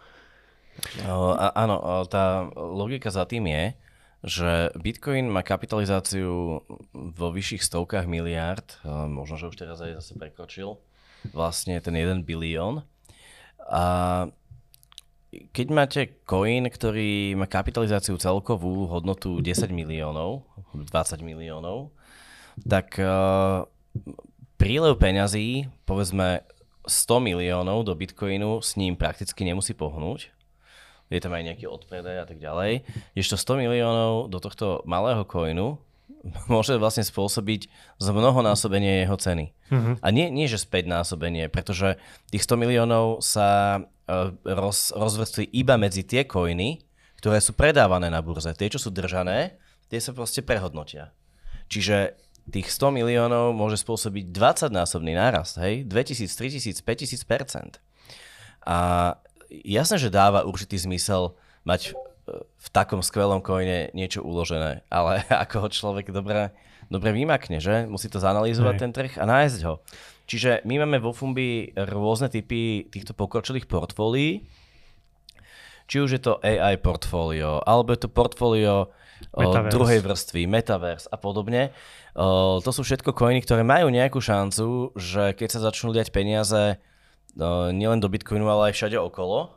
A, 1.05 1.53
áno, 1.53 2.05
tá 2.09 2.49
logika 2.57 3.13
za 3.13 3.29
tým 3.29 3.45
je, 3.49 3.77
že 4.23 4.71
Bitcoin 4.79 5.27
má 5.27 5.43
kapitalizáciu 5.43 6.63
vo 6.95 7.29
vyšších 7.35 7.67
stovkách 7.67 8.07
miliárd, 8.07 8.79
možno, 9.11 9.35
že 9.35 9.51
už 9.51 9.57
teraz 9.59 9.83
aj 9.83 9.99
zase 9.99 10.15
prekročil 10.15 10.79
vlastne 11.31 11.79
ten 11.83 11.95
1 11.95 12.23
bilión. 12.27 12.87
A 13.67 14.27
keď 15.55 15.67
máte 15.71 16.01
coin, 16.27 16.67
ktorý 16.67 17.39
má 17.39 17.47
kapitalizáciu 17.49 18.19
celkovú 18.19 18.91
hodnotu 18.91 19.39
10 19.41 19.71
miliónov, 19.73 20.45
20 20.75 20.93
miliónov, 21.25 21.95
tak 22.63 23.01
uh, 23.01 23.65
prílev 24.61 25.01
peňazí, 25.01 25.73
povedzme 25.89 26.45
100 26.85 27.23
miliónov 27.23 27.87
do 27.87 27.95
Bitcoinu, 27.95 28.61
s 28.61 28.77
ním 28.77 28.99
prakticky 28.99 29.47
nemusí 29.47 29.73
pohnúť. 29.73 30.35
Je 31.15 31.23
tam 31.23 31.37
aj 31.37 31.45
nejaký 31.53 31.67
odpredaj 31.69 32.17
a 32.23 32.27
tak 32.27 32.39
ďalej. 32.41 32.89
Ešte 33.13 33.37
100 33.37 33.63
miliónov 33.65 34.33
do 34.33 34.39
tohto 34.41 34.81
malého 34.89 35.23
coinu 35.29 35.77
môže 36.53 36.79
vlastne 36.79 37.03
spôsobiť 37.03 37.67
zmnohonásobenie 37.99 39.07
jeho 39.07 39.17
ceny. 39.19 39.51
Uh-huh. 39.71 39.95
A 39.99 40.09
nie, 40.15 40.31
nie, 40.31 40.47
že 40.47 40.63
späť 40.63 40.87
násobenie, 40.87 41.51
pretože 41.51 41.99
tých 42.31 42.47
100 42.47 42.63
miliónov 42.63 43.25
sa 43.25 43.81
uh, 43.83 44.31
roz, 44.47 44.95
rozvrství 44.95 45.51
iba 45.51 45.75
medzi 45.75 46.07
tie 46.07 46.23
coiny, 46.23 46.83
ktoré 47.19 47.39
sú 47.39 47.55
predávané 47.55 48.11
na 48.11 48.23
burze. 48.23 48.51
Tie, 48.55 48.71
čo 48.71 48.79
sú 48.83 48.91
držané, 48.91 49.59
tie 49.91 49.99
sa 50.03 50.15
proste 50.15 50.43
prehodnotia. 50.43 51.15
Čiže 51.71 52.19
tých 52.51 52.69
100 52.75 52.99
miliónov 52.99 53.55
môže 53.55 53.79
spôsobiť 53.79 54.35
20-násobný 54.35 55.15
nárast, 55.15 55.63
hej? 55.63 55.87
2000, 55.87 56.27
3000, 56.27 56.83
5000 56.83 57.79
A 58.67 58.79
jasné, 59.65 60.01
že 60.01 60.09
dáva 60.09 60.49
určitý 60.49 60.81
zmysel 60.81 61.37
mať 61.69 61.93
v 62.37 62.69
takom 62.71 63.03
skvelom 63.03 63.43
coine 63.43 63.91
niečo 63.93 64.23
uložené, 64.23 64.87
ale 64.89 65.27
ako 65.45 65.67
ho 65.67 65.69
človek 65.69 66.15
dobre, 66.15 66.55
dobre 66.89 67.11
vymakne, 67.11 67.59
že? 67.59 67.85
Musí 67.91 68.07
to 68.07 68.23
zanalýzovať 68.23 68.75
Hej. 68.79 68.83
ten 68.83 68.93
trh 68.95 69.13
a 69.19 69.25
nájsť 69.27 69.61
ho. 69.67 69.83
Čiže 70.31 70.63
my 70.65 70.87
máme 70.87 71.03
vo 71.03 71.11
Fumbi 71.11 71.75
rôzne 71.75 72.31
typy 72.31 72.87
týchto 72.89 73.13
pokročilých 73.13 73.67
portfólií, 73.67 74.47
či 75.91 75.97
už 75.99 76.11
je 76.17 76.23
to 76.23 76.39
AI 76.41 76.79
portfólio, 76.79 77.61
alebo 77.67 77.93
je 77.93 78.07
to 78.07 78.09
portfólio 78.09 78.95
druhej 79.69 80.03
vrstvy, 80.03 80.47
metaverse 80.47 81.11
a 81.11 81.19
podobne. 81.19 81.75
O, 82.15 82.63
to 82.63 82.71
sú 82.71 82.87
všetko 82.87 83.13
coiny, 83.13 83.43
ktoré 83.43 83.67
majú 83.67 83.91
nejakú 83.91 84.19
šancu, 84.23 84.95
že 84.97 85.35
keď 85.37 85.49
sa 85.53 85.61
začnú 85.69 85.95
liať 85.95 86.15
peniaze 86.15 86.79
nielen 87.73 88.01
do 88.01 88.09
Bitcoinu, 88.09 88.49
ale 88.49 88.71
aj 88.71 88.77
všade 88.77 88.99
okolo, 89.01 89.57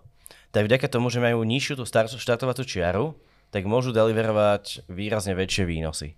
tak 0.56 0.72
vďaka 0.72 0.88
tomu, 0.88 1.12
že 1.12 1.20
majú 1.20 1.44
nižšiu 1.44 1.80
tú 1.80 1.84
štartovaciu 2.16 2.64
čiaru, 2.64 3.20
tak 3.52 3.68
môžu 3.68 3.92
deliverovať 3.92 4.88
výrazne 4.88 5.36
väčšie 5.36 5.68
výnosy. 5.68 6.16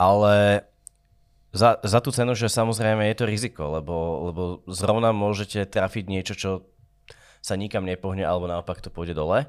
Ale 0.00 0.64
za, 1.52 1.80
za 1.80 1.98
tú 2.00 2.12
cenu, 2.12 2.32
že 2.36 2.48
samozrejme 2.52 3.08
je 3.08 3.16
to 3.16 3.24
riziko, 3.24 3.72
lebo, 3.80 4.28
lebo 4.32 4.42
zrovna 4.68 5.12
môžete 5.12 5.64
trafiť 5.68 6.04
niečo, 6.08 6.34
čo 6.36 6.50
sa 7.40 7.56
nikam 7.56 7.88
nepohne, 7.88 8.24
alebo 8.24 8.48
naopak 8.48 8.84
to 8.84 8.92
pôjde 8.92 9.16
dole. 9.16 9.48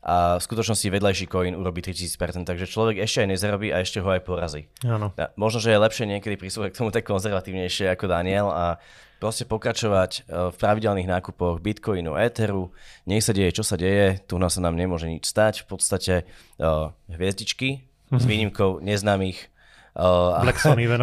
A 0.00 0.40
v 0.40 0.42
skutočnosti 0.48 0.88
vedľajší 0.88 1.26
coin 1.28 1.52
urobí 1.52 1.84
3000%, 1.84 2.48
takže 2.48 2.64
človek 2.64 3.04
ešte 3.04 3.20
aj 3.24 3.28
nezarobí 3.36 3.68
a 3.68 3.84
ešte 3.84 4.00
ho 4.00 4.08
aj 4.08 4.24
porazí. 4.24 4.72
Áno. 4.80 5.12
Možno, 5.36 5.60
že 5.60 5.76
je 5.76 5.84
lepšie 5.84 6.08
niekedy 6.08 6.40
prísúvať 6.40 6.72
k 6.72 6.78
tomu 6.80 6.88
tak 6.88 7.04
konzervatívnejšie 7.04 7.92
ako 7.92 8.08
Daniel 8.08 8.48
a 8.48 8.80
proste 9.20 9.44
pokračovať 9.44 10.10
e, 10.10 10.20
v 10.50 10.56
pravidelných 10.56 11.06
nákupoch 11.06 11.60
Bitcoinu, 11.60 12.16
Etheru, 12.16 12.72
nech 13.04 13.20
sa 13.20 13.36
deje, 13.36 13.52
čo 13.52 13.62
sa 13.62 13.76
deje, 13.76 14.24
tu 14.24 14.40
sa 14.40 14.60
nám 14.64 14.74
nemôže 14.74 15.06
nič 15.06 15.28
stať, 15.28 15.62
v 15.62 15.76
podstate 15.76 16.14
uh, 16.58 16.96
hviezdičky 17.12 17.84
s 18.10 18.24
mhm. 18.24 18.30
výnimkou 18.32 18.70
neznámych 18.80 19.52
uh, 19.94 20.40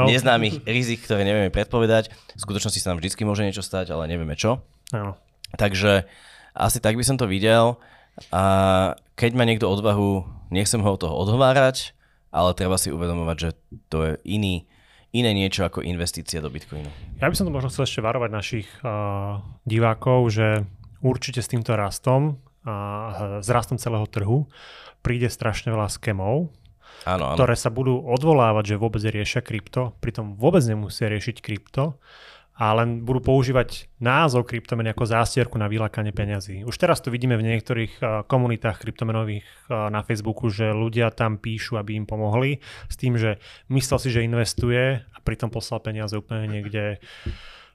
neznámych 0.12 0.66
rizik, 0.66 1.06
ktoré 1.06 1.22
nevieme 1.22 1.54
predpovedať. 1.54 2.10
V 2.36 2.42
skutočnosti 2.42 2.82
sa 2.82 2.92
nám 2.92 3.00
vždy 3.00 3.14
môže 3.24 3.46
niečo 3.46 3.62
stať, 3.62 3.94
ale 3.94 4.10
nevieme 4.10 4.34
čo. 4.34 4.66
Áno. 4.92 5.16
Takže 5.56 6.10
asi 6.58 6.82
tak 6.82 6.98
by 6.98 7.04
som 7.06 7.16
to 7.16 7.30
videl. 7.30 7.80
A 8.34 8.98
keď 9.14 9.38
má 9.38 9.46
niekto 9.46 9.70
odvahu, 9.70 10.26
nechcem 10.50 10.82
ho 10.82 10.90
od 10.90 11.00
toho 11.00 11.14
odhovárať, 11.14 11.94
ale 12.34 12.58
treba 12.58 12.76
si 12.82 12.90
uvedomovať, 12.90 13.38
že 13.38 13.50
to 13.88 13.98
je 14.04 14.12
iný, 14.26 14.66
iné 15.16 15.32
niečo 15.32 15.64
ako 15.68 15.84
investícia 15.84 16.44
do 16.44 16.52
Bitcoinu. 16.52 16.90
Ja 17.22 17.32
by 17.32 17.36
som 17.36 17.48
to 17.48 17.56
možno 17.56 17.72
chcel 17.72 17.88
ešte 17.88 18.02
varovať 18.04 18.30
našich 18.32 18.68
uh, 18.84 19.40
divákov, 19.64 20.32
že 20.32 20.48
určite 21.00 21.40
s 21.40 21.52
týmto 21.52 21.78
rastom 21.78 22.42
a 22.68 23.40
s 23.40 23.48
rastom 23.48 23.80
celého 23.80 24.04
trhu 24.12 24.44
príde 25.00 25.32
strašne 25.32 25.72
veľa 25.72 25.88
skemov, 25.88 26.52
áno, 27.08 27.32
áno. 27.32 27.38
ktoré 27.40 27.56
sa 27.56 27.72
budú 27.72 28.04
odvolávať, 28.04 28.76
že 28.76 28.82
vôbec 28.82 29.00
riešia 29.00 29.40
krypto, 29.40 29.96
pritom 30.04 30.36
vôbec 30.36 30.60
nemusia 30.68 31.08
riešiť 31.08 31.40
krypto 31.40 31.96
a 32.58 32.74
len 32.74 33.06
budú 33.06 33.22
používať 33.22 33.86
názov 34.02 34.50
kryptomeny 34.50 34.90
ako 34.90 35.06
zástierku 35.06 35.62
na 35.62 35.70
vylákanie 35.70 36.10
peňazí. 36.10 36.66
Už 36.66 36.74
teraz 36.82 37.06
to 37.06 37.14
vidíme 37.14 37.38
v 37.38 37.46
niektorých 37.46 38.26
komunitách 38.26 38.82
kryptomenových 38.82 39.46
na 39.70 40.02
Facebooku, 40.02 40.50
že 40.50 40.74
ľudia 40.74 41.14
tam 41.14 41.38
píšu, 41.38 41.78
aby 41.78 41.94
im 41.94 42.10
pomohli 42.10 42.58
s 42.90 42.98
tým, 42.98 43.14
že 43.14 43.38
myslel 43.70 43.98
si, 44.02 44.10
že 44.10 44.26
investuje 44.26 45.06
a 45.06 45.18
pritom 45.22 45.54
poslal 45.54 45.86
peniaze 45.86 46.18
úplne 46.18 46.50
niekde 46.50 46.98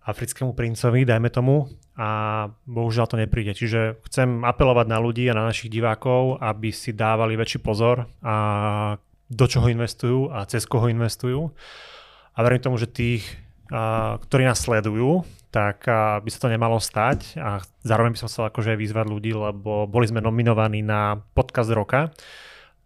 africkému 0.03 0.51
princovi, 0.59 1.07
dajme 1.07 1.31
tomu, 1.31 1.71
a 1.95 2.51
bohužiaľ 2.67 3.07
to 3.07 3.21
nepríde. 3.23 3.55
Čiže 3.55 4.03
chcem 4.11 4.43
apelovať 4.43 4.91
na 4.91 4.99
ľudí 4.99 5.31
a 5.31 5.39
na 5.39 5.47
našich 5.47 5.71
divákov, 5.71 6.43
aby 6.43 6.75
si 6.75 6.91
dávali 6.91 7.39
väčší 7.39 7.63
pozor 7.63 8.11
a 8.19 8.35
do 9.31 9.47
čoho 9.47 9.71
investujú 9.71 10.27
a 10.35 10.43
cez 10.51 10.67
koho 10.67 10.91
investujú. 10.91 11.55
A 12.35 12.39
verím 12.43 12.65
tomu, 12.65 12.83
že 12.83 12.91
tých 12.91 13.23
ktorí 14.29 14.45
nás 14.45 14.61
sledujú, 14.61 15.25
tak 15.49 15.89
by 16.21 16.29
sa 16.29 16.39
to 16.45 16.53
nemalo 16.53 16.77
stať 16.77 17.41
a 17.41 17.65
zároveň 17.85 18.13
by 18.13 18.21
som 18.21 18.29
chcel 18.29 18.45
akože 18.53 18.77
vyzvať 18.77 19.07
ľudí, 19.09 19.33
lebo 19.33 19.89
boli 19.89 20.05
sme 20.05 20.21
nominovaní 20.21 20.85
na 20.85 21.17
podcast 21.33 21.73
roka. 21.73 22.13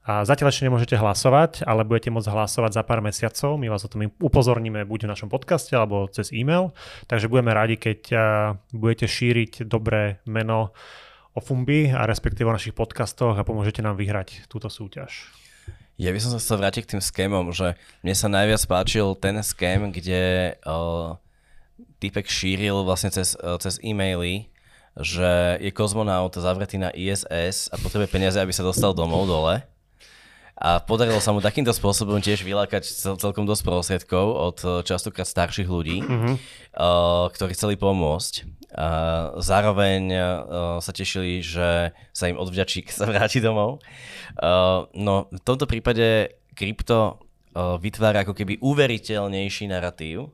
A 0.07 0.23
zatiaľ 0.23 0.55
ešte 0.55 0.71
nemôžete 0.71 0.95
hlasovať, 0.95 1.66
ale 1.66 1.83
budete 1.83 2.14
môcť 2.14 2.31
hlasovať 2.31 2.78
za 2.78 2.87
pár 2.87 3.02
mesiacov. 3.02 3.59
My 3.59 3.66
vás 3.66 3.83
o 3.83 3.90
tom 3.90 4.07
upozorníme 4.23 4.87
buď 4.87 5.11
v 5.11 5.11
našom 5.11 5.26
podcaste 5.26 5.75
alebo 5.75 6.07
cez 6.07 6.31
e-mail. 6.31 6.71
Takže 7.11 7.26
budeme 7.26 7.50
radi, 7.50 7.75
keď 7.75 8.00
budete 8.71 9.11
šíriť 9.11 9.66
dobré 9.66 10.23
meno 10.23 10.71
o 11.35 11.43
Fumbi 11.43 11.90
a 11.90 12.07
respektíve 12.07 12.47
o 12.47 12.55
našich 12.55 12.78
podcastoch 12.78 13.35
a 13.35 13.43
pomôžete 13.43 13.83
nám 13.83 13.99
vyhrať 13.99 14.47
túto 14.47 14.71
súťaž. 14.71 15.26
Ja 15.96 16.12
by 16.12 16.20
som 16.20 16.36
sa 16.36 16.40
chcel 16.40 16.60
vrátiť 16.60 16.82
k 16.84 16.90
tým 16.96 17.02
skémom, 17.02 17.56
že 17.56 17.72
mne 18.04 18.12
sa 18.12 18.28
najviac 18.28 18.62
páčil 18.68 19.16
ten 19.16 19.40
ském, 19.40 19.88
kde 19.88 20.52
uh, 20.68 21.16
typek 22.00 22.28
šíril 22.28 22.84
vlastne 22.84 23.08
cez, 23.08 23.32
uh, 23.40 23.56
cez 23.56 23.80
e-maily, 23.80 24.52
že 24.96 25.56
je 25.60 25.72
kozmonaut 25.72 26.36
zavretý 26.36 26.76
na 26.76 26.92
ISS 26.92 27.72
a 27.72 27.80
potrebuje 27.80 28.12
peniaze, 28.12 28.36
aby 28.36 28.52
sa 28.52 28.64
dostal 28.64 28.92
domov 28.92 29.24
dole. 29.24 29.64
A 30.56 30.80
podarilo 30.80 31.20
sa 31.20 31.36
mu 31.36 31.44
takýmto 31.44 31.68
spôsobom 31.76 32.16
tiež 32.16 32.40
vylákať 32.40 32.88
cel, 32.88 33.20
celkom 33.20 33.44
dosť 33.44 33.60
prostriedkov 33.60 34.25
od 34.25 34.58
častokrát 34.88 35.28
starších 35.28 35.68
ľudí, 35.68 36.00
mm-hmm. 36.00 36.34
uh, 36.80 37.28
ktorí 37.28 37.52
chceli 37.52 37.76
pomôcť. 37.76 38.48
A 38.72 38.88
zároveň 39.36 40.02
uh, 40.08 40.25
sa 40.80 40.96
tešili, 40.96 41.44
že 41.44 41.92
sa 42.16 42.25
im 42.32 42.40
odvďačí, 42.40 42.88
keď 42.88 42.94
sa 42.96 43.04
vráti 43.04 43.44
domov. 43.44 43.84
Uh, 44.40 44.88
no 44.96 45.28
v 45.28 45.40
tomto 45.44 45.68
prípade 45.68 46.40
krypto 46.56 47.20
uh, 47.52 47.76
vytvára 47.76 48.25
ako 48.25 48.32
keby 48.32 48.56
uveriteľnejší 48.64 49.68
narratív, 49.68 50.32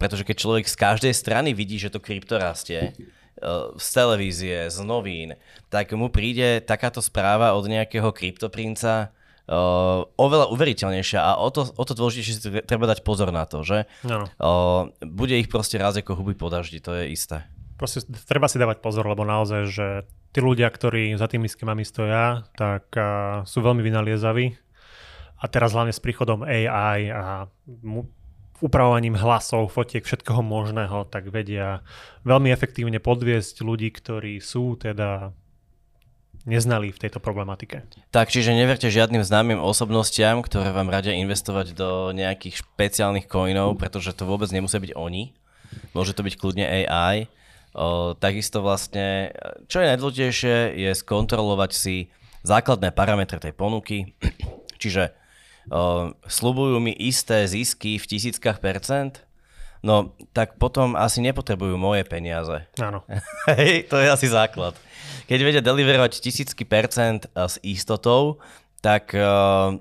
pretože 0.00 0.24
keď 0.24 0.36
človek 0.40 0.66
z 0.72 0.76
každej 0.80 1.12
strany 1.12 1.52
vidí, 1.52 1.76
že 1.76 1.92
to 1.92 2.00
krypto 2.00 2.40
rastie, 2.40 2.96
z 3.76 3.88
televízie, 3.96 4.68
z 4.68 4.78
novín, 4.84 5.32
tak 5.72 5.96
mu 5.96 6.12
príde 6.12 6.60
takáto 6.60 7.00
správa 7.00 7.56
od 7.56 7.64
nejakého 7.64 8.12
kryptoprinca 8.12 9.16
uh, 9.50 10.06
oveľa 10.14 10.54
uveriteľnejšia 10.54 11.18
a 11.18 11.42
o 11.42 11.50
to, 11.50 11.66
o 11.66 11.84
to 11.84 11.92
dôležitejšie 11.98 12.34
si 12.38 12.42
treba 12.62 12.86
dať 12.86 13.02
pozor 13.02 13.34
na 13.34 13.44
to, 13.50 13.66
že 13.66 13.90
no. 14.06 14.30
uh, 14.30 14.88
bude 15.02 15.34
ich 15.34 15.50
proste 15.50 15.76
raz 15.76 15.98
ako 15.98 16.14
huby 16.14 16.38
po 16.38 16.46
daždi, 16.46 16.78
to 16.78 16.94
je 16.94 17.10
isté 17.10 17.50
proste 17.80 18.04
treba 18.28 18.44
si 18.44 18.60
dávať 18.60 18.84
pozor, 18.84 19.08
lebo 19.08 19.24
naozaj, 19.24 19.72
že 19.72 19.86
tí 20.36 20.44
ľudia, 20.44 20.68
ktorí 20.68 21.16
za 21.16 21.32
tými 21.32 21.48
skemami 21.48 21.80
stoja, 21.88 22.44
tak 22.52 22.92
uh, 22.92 23.40
sú 23.48 23.64
veľmi 23.64 23.80
vynaliezaví. 23.80 24.52
A 25.40 25.48
teraz 25.48 25.72
hlavne 25.72 25.96
s 25.96 26.04
príchodom 26.04 26.44
AI 26.44 27.08
a 27.08 27.48
mu, 27.80 28.04
upravovaním 28.60 29.16
hlasov, 29.16 29.72
fotiek, 29.72 30.04
všetkého 30.04 30.44
možného, 30.44 31.08
tak 31.08 31.32
vedia 31.32 31.80
veľmi 32.28 32.52
efektívne 32.52 33.00
podviesť 33.00 33.64
ľudí, 33.64 33.88
ktorí 33.88 34.36
sú 34.44 34.76
teda 34.76 35.32
neznali 36.48 36.92
v 36.92 37.00
tejto 37.00 37.20
problematike. 37.20 37.84
Tak, 38.12 38.32
čiže 38.32 38.56
neverte 38.56 38.88
žiadnym 38.88 39.20
známym 39.20 39.60
osobnostiam, 39.60 40.40
ktoré 40.40 40.72
vám 40.72 40.88
radia 40.88 41.16
investovať 41.16 41.76
do 41.76 42.12
nejakých 42.16 42.64
špeciálnych 42.64 43.28
coinov, 43.28 43.76
pretože 43.76 44.16
to 44.16 44.24
vôbec 44.24 44.48
nemusia 44.48 44.80
byť 44.80 44.92
oni. 44.96 45.36
Môže 45.92 46.16
to 46.16 46.24
byť 46.24 46.34
kľudne 46.40 46.66
AI. 46.66 47.28
O, 47.70 48.18
takisto 48.18 48.66
vlastne, 48.66 49.30
čo 49.70 49.78
je 49.78 49.90
najdôležitejšie, 49.94 50.56
je 50.74 50.90
skontrolovať 50.90 51.70
si 51.70 51.96
základné 52.42 52.90
parametre 52.90 53.38
tej 53.38 53.54
ponuky, 53.54 54.18
čiže 54.82 55.14
o, 55.70 56.10
slubujú 56.26 56.82
mi 56.82 56.90
isté 56.90 57.46
zisky 57.46 58.02
v 58.02 58.08
tisíckach 58.10 58.58
percent, 58.58 59.22
no 59.86 60.18
tak 60.34 60.58
potom 60.58 60.98
asi 60.98 61.22
nepotrebujú 61.22 61.78
moje 61.78 62.02
peniaze. 62.02 62.66
Áno. 62.82 63.06
To 63.90 63.96
je 64.02 64.08
asi 64.10 64.26
základ. 64.26 64.74
Keď 65.30 65.38
vedia 65.46 65.62
deliverovať 65.62 66.18
tisícky 66.18 66.66
percent 66.66 67.30
s 67.38 67.62
istotou, 67.62 68.42
tak 68.82 69.14
uh, 69.14 69.78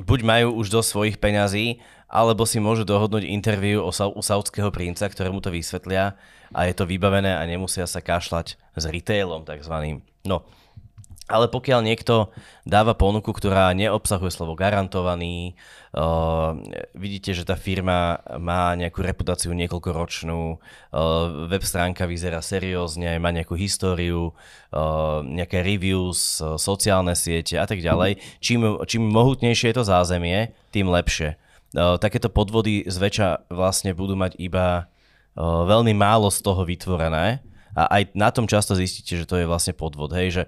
buď 0.00 0.20
majú 0.24 0.48
už 0.56 0.72
do 0.72 0.80
svojich 0.80 1.20
peňazí, 1.20 1.84
alebo 2.08 2.48
si 2.48 2.56
môžu 2.56 2.88
dohodnúť 2.88 3.28
interviu 3.28 3.84
o, 3.84 3.92
u 3.92 4.22
saudského 4.24 4.72
princa, 4.72 5.04
ktorému 5.04 5.44
to 5.44 5.52
vysvetlia 5.52 6.16
a 6.56 6.64
je 6.64 6.72
to 6.72 6.88
vybavené 6.88 7.36
a 7.36 7.44
nemusia 7.44 7.84
sa 7.84 8.00
kašľať 8.00 8.56
s 8.56 8.84
retailom 8.88 9.44
takzvaným. 9.44 10.00
No, 10.24 10.48
Ale 11.28 11.52
pokiaľ 11.52 11.84
niekto 11.84 12.32
dáva 12.64 12.96
ponuku, 12.96 13.28
ktorá 13.36 13.76
neobsahuje 13.76 14.32
slovo 14.32 14.56
garantovaný, 14.56 15.60
uh, 15.92 16.56
vidíte, 16.96 17.36
že 17.36 17.44
tá 17.44 17.52
firma 17.52 18.24
má 18.40 18.72
nejakú 18.72 19.04
reputáciu 19.04 19.52
niekoľkoročnú, 19.52 20.40
uh, 20.56 20.58
web 21.44 21.60
stránka 21.60 22.08
vyzerá 22.08 22.40
seriózne, 22.40 23.20
má 23.20 23.28
nejakú 23.28 23.60
históriu, 23.60 24.32
uh, 24.72 25.20
nejaké 25.20 25.60
reviews, 25.60 26.40
uh, 26.40 26.56
sociálne 26.56 27.12
siete 27.12 27.60
a 27.60 27.68
tak 27.68 27.84
ďalej. 27.84 28.24
Čím, 28.40 28.80
čím 28.88 29.04
mohutnejšie 29.12 29.68
je 29.68 29.76
to 29.76 29.84
zázemie, 29.84 30.56
tým 30.72 30.88
lepšie. 30.88 31.36
Uh, 31.76 32.00
takéto 32.00 32.32
podvody 32.32 32.88
zväčša 32.88 33.52
vlastne 33.52 33.92
budú 33.92 34.16
mať 34.16 34.40
iba 34.40 34.88
uh, 34.88 35.68
veľmi 35.68 35.92
málo 35.92 36.32
z 36.32 36.40
toho 36.40 36.64
vytvorené 36.64 37.44
a 37.78 37.82
aj 38.00 38.02
na 38.16 38.32
tom 38.34 38.50
často 38.50 38.74
zistíte, 38.74 39.14
že 39.14 39.28
to 39.28 39.38
je 39.38 39.46
vlastne 39.46 39.70
podvod, 39.70 40.10
hej, 40.10 40.28
že 40.34 40.42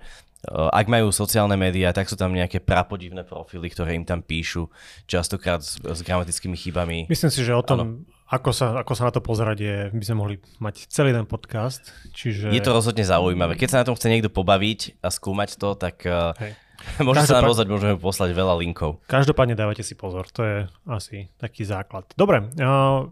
ak 0.48 0.86
majú 0.88 1.12
sociálne 1.12 1.52
médiá, 1.60 1.92
tak 1.92 2.08
sú 2.08 2.16
tam 2.16 2.32
nejaké 2.32 2.64
prapodivné 2.64 3.28
profily, 3.28 3.68
ktoré 3.68 3.92
im 3.92 4.08
tam 4.08 4.24
píšu, 4.24 4.72
častokrát 5.04 5.60
s, 5.60 5.76
s 5.76 6.00
gramatickými 6.00 6.56
chybami. 6.56 6.98
Myslím 7.12 7.28
si, 7.28 7.44
že 7.44 7.52
o 7.52 7.60
tom, 7.60 8.08
ako 8.30 8.50
sa, 8.54 8.80
ako 8.80 8.92
sa 8.96 9.10
na 9.10 9.12
to 9.12 9.20
pozerať, 9.20 9.58
je, 9.60 9.76
by 9.92 10.04
sme 10.06 10.16
mohli 10.16 10.36
mať 10.62 10.88
celý 10.88 11.12
ten 11.12 11.28
podcast. 11.28 11.92
Čiže... 12.16 12.54
Je 12.54 12.62
to 12.64 12.72
rozhodne 12.72 13.04
zaujímavé. 13.04 13.58
Keď 13.60 13.68
sa 13.68 13.80
na 13.84 13.86
tom 13.92 13.98
chce 13.98 14.08
niekto 14.08 14.32
pobaviť 14.32 15.02
a 15.04 15.12
skúmať 15.12 15.60
to, 15.60 15.76
tak 15.76 16.06
Hej. 16.08 16.56
môže 17.06 17.28
sa 17.28 17.44
nám 17.44 17.52
ozvať, 17.52 17.68
môžeme 17.68 17.94
poslať 18.00 18.32
veľa 18.32 18.54
linkov. 18.64 19.02
Každopádne 19.10 19.58
dávajte 19.58 19.84
si 19.84 19.92
pozor, 19.92 20.24
to 20.32 20.40
je 20.46 20.56
asi 20.88 21.28
taký 21.36 21.68
základ. 21.68 22.08
Dobre, 22.16 22.48
uh, 22.56 23.04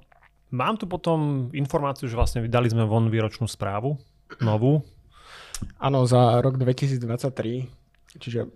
mám 0.48 0.74
tu 0.80 0.88
potom 0.88 1.50
informáciu, 1.52 2.08
že 2.08 2.16
vlastne 2.16 2.40
vydali 2.40 2.72
sme 2.72 2.88
von 2.88 3.12
výročnú 3.12 3.44
správu, 3.44 4.00
novú, 4.40 4.80
Áno, 5.78 6.06
za 6.06 6.38
rok 6.38 6.58
2023, 6.58 7.66
čiže 8.18 8.46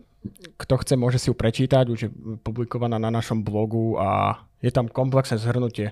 kto 0.55 0.75
chce, 0.79 0.95
môže 0.95 1.19
si 1.19 1.31
ju 1.31 1.35
prečítať, 1.35 1.85
už 1.91 2.01
je 2.07 2.11
publikovaná 2.47 2.99
na 3.03 3.11
našom 3.11 3.43
blogu 3.43 3.99
a 3.99 4.39
je 4.63 4.71
tam 4.71 4.87
komplexné 4.87 5.43
zhrnutie 5.43 5.91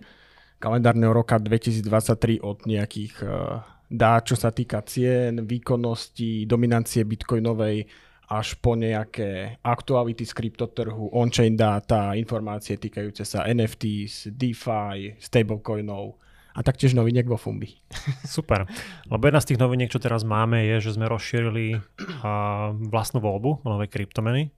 kalendárneho 0.63 1.11
roka 1.11 1.41
2023 1.41 2.39
od 2.39 2.63
nejakých 2.69 3.15
uh, 3.27 3.65
dát, 3.91 4.23
čo 4.23 4.39
sa 4.39 4.55
týka 4.55 4.87
cien, 4.87 5.43
výkonnosti, 5.43 6.47
dominancie 6.47 7.03
bitcoinovej 7.03 7.91
až 8.31 8.55
po 8.63 8.79
nejaké 8.79 9.59
aktuality 9.67 10.23
z 10.23 10.31
kryptotrhu, 10.31 11.11
on-chain 11.11 11.59
dáta, 11.59 12.15
informácie 12.15 12.79
týkajúce 12.79 13.27
sa 13.27 13.43
NFTs, 13.51 14.31
DeFi, 14.31 15.19
stablecoinov, 15.19 16.15
a 16.61 16.67
taktiež 16.67 16.93
noviniek 16.93 17.25
vo 17.25 17.41
Fumbi. 17.41 17.81
Super. 18.29 18.69
Lebo 19.09 19.25
jedna 19.25 19.41
z 19.41 19.49
tých 19.49 19.63
noviniek, 19.65 19.89
čo 19.89 19.97
teraz 19.97 20.29
máme, 20.29 20.61
je, 20.69 20.93
že 20.93 21.01
sme 21.01 21.09
rozšírili 21.09 21.81
vlastnú 22.93 23.25
voľbu 23.25 23.65
nové 23.65 23.89
kryptomeny. 23.89 24.53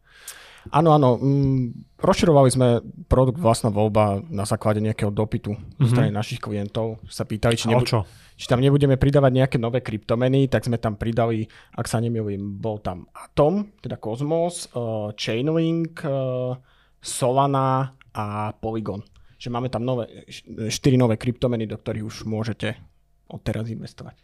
Áno, 0.71 0.95
áno. 0.95 1.19
Mm, 1.19 1.95
rozširovali 1.99 2.51
sme 2.51 2.69
produkt 3.11 3.39
vlastná 3.43 3.71
voľba 3.71 4.23
na 4.31 4.47
základe 4.47 4.79
nejakého 4.79 5.11
dopytu 5.11 5.55
mm-hmm. 5.59 5.91
strany 5.91 6.11
našich 6.15 6.39
klientov. 6.39 7.03
Sa 7.11 7.27
pýtali, 7.27 7.59
či, 7.59 7.67
nebu- 7.67 7.87
čo? 7.87 8.07
či 8.39 8.47
tam 8.47 8.63
nebudeme 8.63 8.95
pridávať 8.95 9.33
nejaké 9.43 9.57
nové 9.59 9.83
kryptomeny, 9.83 10.47
tak 10.47 10.67
sme 10.67 10.79
tam 10.79 10.95
pridali, 10.95 11.51
ak 11.75 11.87
sa 11.91 11.99
nemýlim, 11.99 12.63
bol 12.63 12.79
tam 12.79 13.11
Atom, 13.11 13.75
teda 13.83 13.99
Cosmos, 13.99 14.71
uh, 14.79 15.11
Chainlink, 15.19 16.07
uh, 16.07 16.55
Solana 17.03 17.99
a 18.15 18.55
Polygon 18.55 19.03
že 19.43 19.51
máme 19.51 19.67
tam 19.67 19.83
nové, 19.83 20.23
4 20.31 20.71
nové 20.95 21.19
kryptomeny, 21.19 21.67
do 21.67 21.75
ktorých 21.75 22.07
už 22.07 22.17
môžete 22.31 22.79
odteraz 23.27 23.67
investovať. 23.67 24.15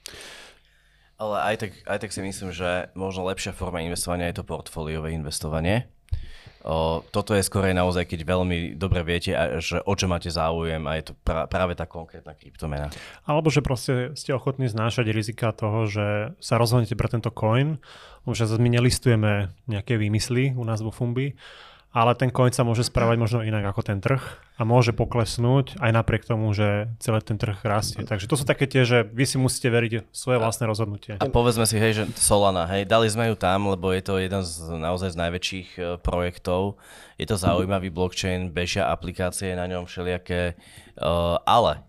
Ale 1.18 1.42
aj 1.42 1.54
tak, 1.58 1.70
aj 1.82 1.98
tak 1.98 2.10
si 2.14 2.22
myslím, 2.22 2.54
že 2.54 2.94
možno 2.94 3.26
lepšia 3.26 3.50
forma 3.50 3.82
investovania 3.82 4.30
je 4.30 4.38
to 4.38 4.46
portfóliové 4.46 5.10
investovanie. 5.10 5.90
O, 6.62 7.02
toto 7.10 7.34
je 7.34 7.42
skôr 7.42 7.66
naozaj, 7.74 8.06
keď 8.06 8.22
veľmi 8.22 8.78
dobre 8.78 9.02
viete, 9.02 9.34
že 9.58 9.82
o 9.82 9.94
čo 9.98 10.06
máte 10.06 10.30
záujem 10.30 10.78
a 10.86 10.94
je 10.94 11.10
to 11.10 11.12
pra, 11.26 11.50
práve 11.50 11.74
tá 11.74 11.90
konkrétna 11.90 12.38
kryptomena. 12.38 12.94
Alebo 13.26 13.50
že 13.50 13.62
proste 13.62 14.14
ste 14.14 14.30
ochotní 14.30 14.70
znášať 14.70 15.10
rizika 15.10 15.50
toho, 15.50 15.90
že 15.90 16.38
sa 16.38 16.54
rozhodnete 16.54 16.94
pre 16.94 17.10
tento 17.10 17.34
coin, 17.34 17.82
že 18.30 18.46
my 18.54 18.70
nelistujeme 18.70 19.50
nejaké 19.66 19.98
výmysly 19.98 20.54
u 20.54 20.62
nás 20.62 20.78
vo 20.84 20.94
Fumbi, 20.94 21.34
ale 21.88 22.12
ten 22.12 22.28
coin 22.28 22.52
sa 22.52 22.68
môže 22.68 22.84
správať 22.84 23.16
možno 23.16 23.40
inak 23.40 23.64
ako 23.72 23.80
ten 23.80 23.98
trh 23.98 24.20
a 24.60 24.62
môže 24.62 24.92
poklesnúť 24.92 25.80
aj 25.80 25.90
napriek 25.96 26.28
tomu, 26.28 26.52
že 26.52 26.92
celý 27.00 27.24
ten 27.24 27.40
trh 27.40 27.56
rastie. 27.64 28.04
Takže 28.04 28.28
to 28.28 28.36
sú 28.36 28.44
také 28.44 28.68
tie, 28.68 28.84
že 28.84 29.08
vy 29.08 29.24
si 29.24 29.40
musíte 29.40 29.72
veriť 29.72 29.92
v 29.96 30.00
svoje 30.12 30.36
vlastné 30.36 30.68
rozhodnutie. 30.68 31.16
A 31.16 31.24
povedzme 31.32 31.64
si, 31.64 31.80
hej, 31.80 31.92
že 31.96 32.04
Solana, 32.20 32.68
hej, 32.68 32.84
dali 32.84 33.08
sme 33.08 33.32
ju 33.32 33.36
tam, 33.40 33.72
lebo 33.72 33.88
je 33.96 34.04
to 34.04 34.20
jeden 34.20 34.44
z 34.44 34.52
naozaj 34.76 35.16
z 35.16 35.20
najväčších 35.20 35.68
uh, 35.80 35.84
projektov. 35.96 36.76
Je 37.16 37.24
to 37.24 37.40
zaujímavý 37.40 37.88
blockchain, 37.88 38.52
bežia 38.52 38.92
aplikácie 38.92 39.56
na 39.56 39.64
ňom 39.64 39.88
všelijaké, 39.88 40.60
uh, 41.00 41.40
ale 41.48 41.80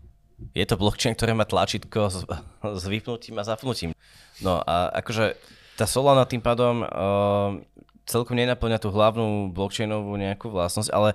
je 0.56 0.64
to 0.64 0.80
blockchain, 0.80 1.20
ktorý 1.20 1.36
má 1.36 1.44
tlačítko 1.44 2.08
s, 2.08 2.24
s 2.64 2.84
vypnutím 2.88 3.36
a 3.36 3.44
zapnutím. 3.44 3.92
No 4.40 4.64
a 4.64 4.96
akože 5.04 5.36
tá 5.76 5.84
Solana 5.84 6.24
tým 6.24 6.40
pádom 6.40 6.88
uh, 6.88 7.60
celkom 8.10 8.34
nenaplňa 8.34 8.82
tú 8.82 8.90
hlavnú 8.90 9.54
blockchainovú 9.54 10.18
nejakú 10.18 10.50
vlastnosť, 10.50 10.90
ale 10.90 11.14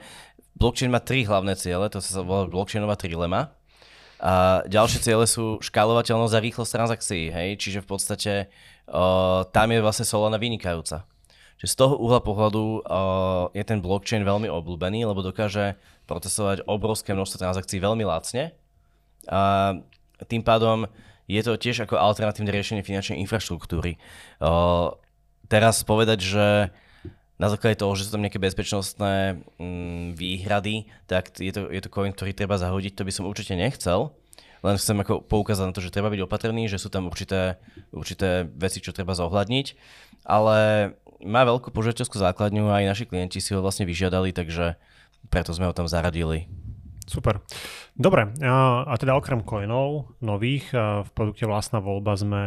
blockchain 0.54 0.94
má 0.94 1.02
tri 1.02 1.26
hlavné 1.26 1.58
ciele, 1.58 1.90
to 1.90 1.98
sa 1.98 2.22
volá 2.22 2.46
blockchainová 2.46 2.94
trilema. 2.94 3.50
A 4.22 4.62
ďalšie 4.70 5.02
ciele 5.02 5.26
sú 5.26 5.58
škálovateľnosť 5.60 6.34
a 6.38 6.44
rýchlosť 6.44 6.70
transakcií, 6.70 7.24
hej? 7.34 7.48
čiže 7.58 7.82
v 7.82 7.88
podstate 7.90 8.32
uh, 8.88 9.42
tam 9.50 9.68
je 9.74 9.82
vlastne 9.82 10.06
Solana 10.06 10.38
vynikajúca. 10.38 11.04
Čiže 11.60 11.70
z 11.74 11.76
toho 11.76 11.94
uhla 11.98 12.22
pohľadu 12.22 12.62
uh, 12.62 12.80
je 13.52 13.64
ten 13.66 13.82
blockchain 13.82 14.22
veľmi 14.22 14.48
obľúbený, 14.48 15.04
lebo 15.04 15.20
dokáže 15.20 15.76
procesovať 16.08 16.64
obrovské 16.64 17.12
množstvo 17.12 17.42
transakcií 17.42 17.82
veľmi 17.82 18.06
lacne. 18.06 18.54
A 19.28 19.74
tým 20.24 20.40
pádom 20.40 20.86
je 21.26 21.40
to 21.40 21.56
tiež 21.56 21.84
ako 21.84 21.96
alternatívne 21.96 22.52
riešenie 22.52 22.84
finančnej 22.84 23.20
infraštruktúry. 23.24 23.96
Uh, 24.40 24.94
teraz 25.48 25.84
povedať, 25.84 26.18
že 26.22 26.46
na 27.34 27.50
základe 27.50 27.82
toho, 27.82 27.98
že 27.98 28.06
sú 28.06 28.14
tam 28.14 28.22
nejaké 28.22 28.38
bezpečnostné 28.38 29.42
mm, 29.58 30.14
výhrady, 30.14 30.86
tak 31.10 31.34
je 31.34 31.50
to, 31.50 31.66
je 31.66 31.80
to 31.82 31.90
coin, 31.90 32.14
ktorý 32.14 32.30
treba 32.30 32.54
zahodiť, 32.54 32.94
to 32.94 33.06
by 33.06 33.12
som 33.12 33.26
určite 33.26 33.58
nechcel. 33.58 34.14
Len 34.64 34.80
chcem 34.80 34.96
ako 34.96 35.20
poukázať 35.28 35.64
na 35.68 35.74
to, 35.76 35.84
že 35.84 35.92
treba 35.92 36.08
byť 36.08 36.24
opatrný, 36.24 36.72
že 36.72 36.80
sú 36.80 36.88
tam 36.88 37.10
určité, 37.10 37.60
určité 37.92 38.48
veci, 38.48 38.80
čo 38.80 38.96
treba 38.96 39.12
zohľadniť. 39.12 39.66
Ale 40.24 40.56
má 41.20 41.44
veľkú 41.44 41.68
požiadateľskú 41.68 42.16
základňu 42.16 42.72
a 42.72 42.80
aj 42.80 42.88
naši 42.88 43.04
klienti 43.04 43.44
si 43.44 43.52
ho 43.52 43.60
vlastne 43.60 43.84
vyžiadali, 43.84 44.32
takže 44.32 44.80
preto 45.28 45.52
sme 45.52 45.68
ho 45.68 45.76
tam 45.76 45.84
zaradili. 45.84 46.48
Super. 47.04 47.44
Dobre, 47.92 48.32
a 48.40 48.94
teda 48.96 49.12
okrem 49.12 49.44
coinov 49.44 50.16
nových 50.24 50.72
v 50.72 51.08
produkte 51.12 51.44
vlastná 51.44 51.84
voľba 51.84 52.16
sme 52.16 52.42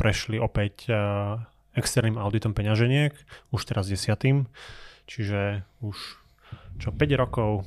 prešli 0.00 0.40
opäť 0.40 0.88
externým 1.78 2.18
auditom 2.18 2.52
peňaženiek, 2.52 3.14
už 3.54 3.62
teraz 3.64 3.88
desiatým, 3.88 4.50
čiže 5.06 5.62
už 5.80 5.96
čo 6.78 6.94
5 6.94 7.22
rokov 7.22 7.66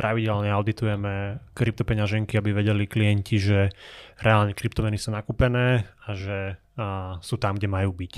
pravidelne 0.00 0.48
auditujeme 0.48 1.44
kryptopeňaženky, 1.52 2.40
aby 2.40 2.56
vedeli 2.56 2.88
klienti, 2.88 3.36
že 3.36 3.68
reálne 4.16 4.56
kryptomeny 4.56 4.96
sú 4.96 5.12
nakúpené 5.12 5.84
a 6.08 6.16
že 6.16 6.56
a, 6.80 7.20
sú 7.20 7.36
tam, 7.36 7.60
kde 7.60 7.68
majú 7.68 7.92
byť. 7.92 8.14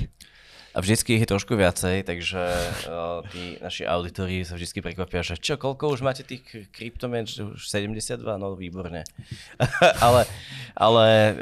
A 0.73 0.81
vždycky 0.81 1.21
ich 1.21 1.23
je 1.27 1.29
trošku 1.29 1.53
viacej, 1.53 2.01
takže 2.09 2.41
uh, 2.89 3.21
tí 3.29 3.61
naši 3.61 3.85
auditori 3.85 4.41
sa 4.41 4.57
vždycky 4.57 4.81
prekvapia, 4.81 5.21
že 5.21 5.37
čo, 5.37 5.61
koľko 5.61 5.93
už 5.93 6.01
máte 6.01 6.25
tých 6.25 6.49
kryptomien, 6.73 7.29
už 7.29 7.61
72, 7.61 8.17
no 8.41 8.57
výborne. 8.57 9.05
ale 10.07 10.25
ale 10.73 11.37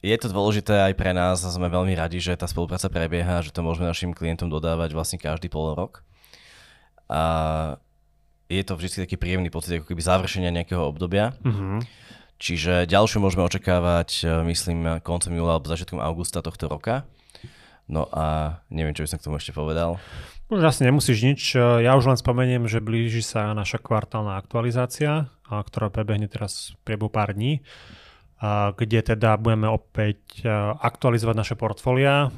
je 0.00 0.16
to 0.16 0.32
dôležité 0.32 0.90
aj 0.90 0.94
pre 0.96 1.12
nás 1.12 1.44
a 1.44 1.52
sme 1.52 1.68
veľmi 1.68 1.92
radi, 1.92 2.24
že 2.24 2.32
tá 2.32 2.48
spolupráca 2.48 2.88
prebieha, 2.88 3.44
že 3.44 3.52
to 3.52 3.60
môžeme 3.60 3.84
našim 3.84 4.16
klientom 4.16 4.48
dodávať 4.48 4.96
vlastne 4.96 5.20
každý 5.20 5.52
pol 5.52 5.76
rok. 5.76 6.00
A 7.12 7.76
je 8.48 8.62
to 8.64 8.80
vždy 8.80 9.04
taký 9.04 9.20
príjemný 9.20 9.52
pocit, 9.52 9.76
ako 9.76 9.92
keby 9.92 10.00
završenia 10.00 10.50
nejakého 10.50 10.80
obdobia. 10.80 11.36
Mm-hmm. 11.44 11.84
Čiže 12.40 12.88
ďalšiu 12.88 13.20
môžeme 13.20 13.44
očakávať, 13.44 14.24
e, 14.24 14.40
myslím, 14.48 15.04
koncom 15.04 15.36
júla 15.36 15.60
alebo 15.60 15.68
začiatkom 15.68 16.00
augusta 16.00 16.40
tohto 16.40 16.72
roka. 16.72 17.04
No 17.84 18.08
a 18.08 18.56
neviem, 18.72 18.96
čo 18.96 19.04
by 19.04 19.08
som 19.12 19.18
k 19.20 19.26
tomu 19.28 19.36
ešte 19.36 19.52
povedal. 19.52 20.00
Už 20.48 20.64
asi 20.64 20.88
nemusíš 20.88 21.20
nič. 21.20 21.40
E, 21.52 21.84
ja 21.84 21.92
už 22.00 22.08
len 22.08 22.16
spomeniem, 22.16 22.64
že 22.64 22.80
blíži 22.80 23.20
sa 23.20 23.52
naša 23.52 23.76
kvartálna 23.76 24.40
aktualizácia, 24.40 25.28
ktorá 25.44 25.92
prebehne 25.92 26.32
teraz 26.32 26.72
v 26.72 26.88
priebehu 26.88 27.12
pár 27.12 27.36
dní 27.36 27.60
kde 28.76 29.00
teda 29.04 29.36
budeme 29.36 29.68
opäť 29.68 30.40
aktualizovať 30.80 31.36
naše 31.36 31.54
portfólia, 31.60 32.32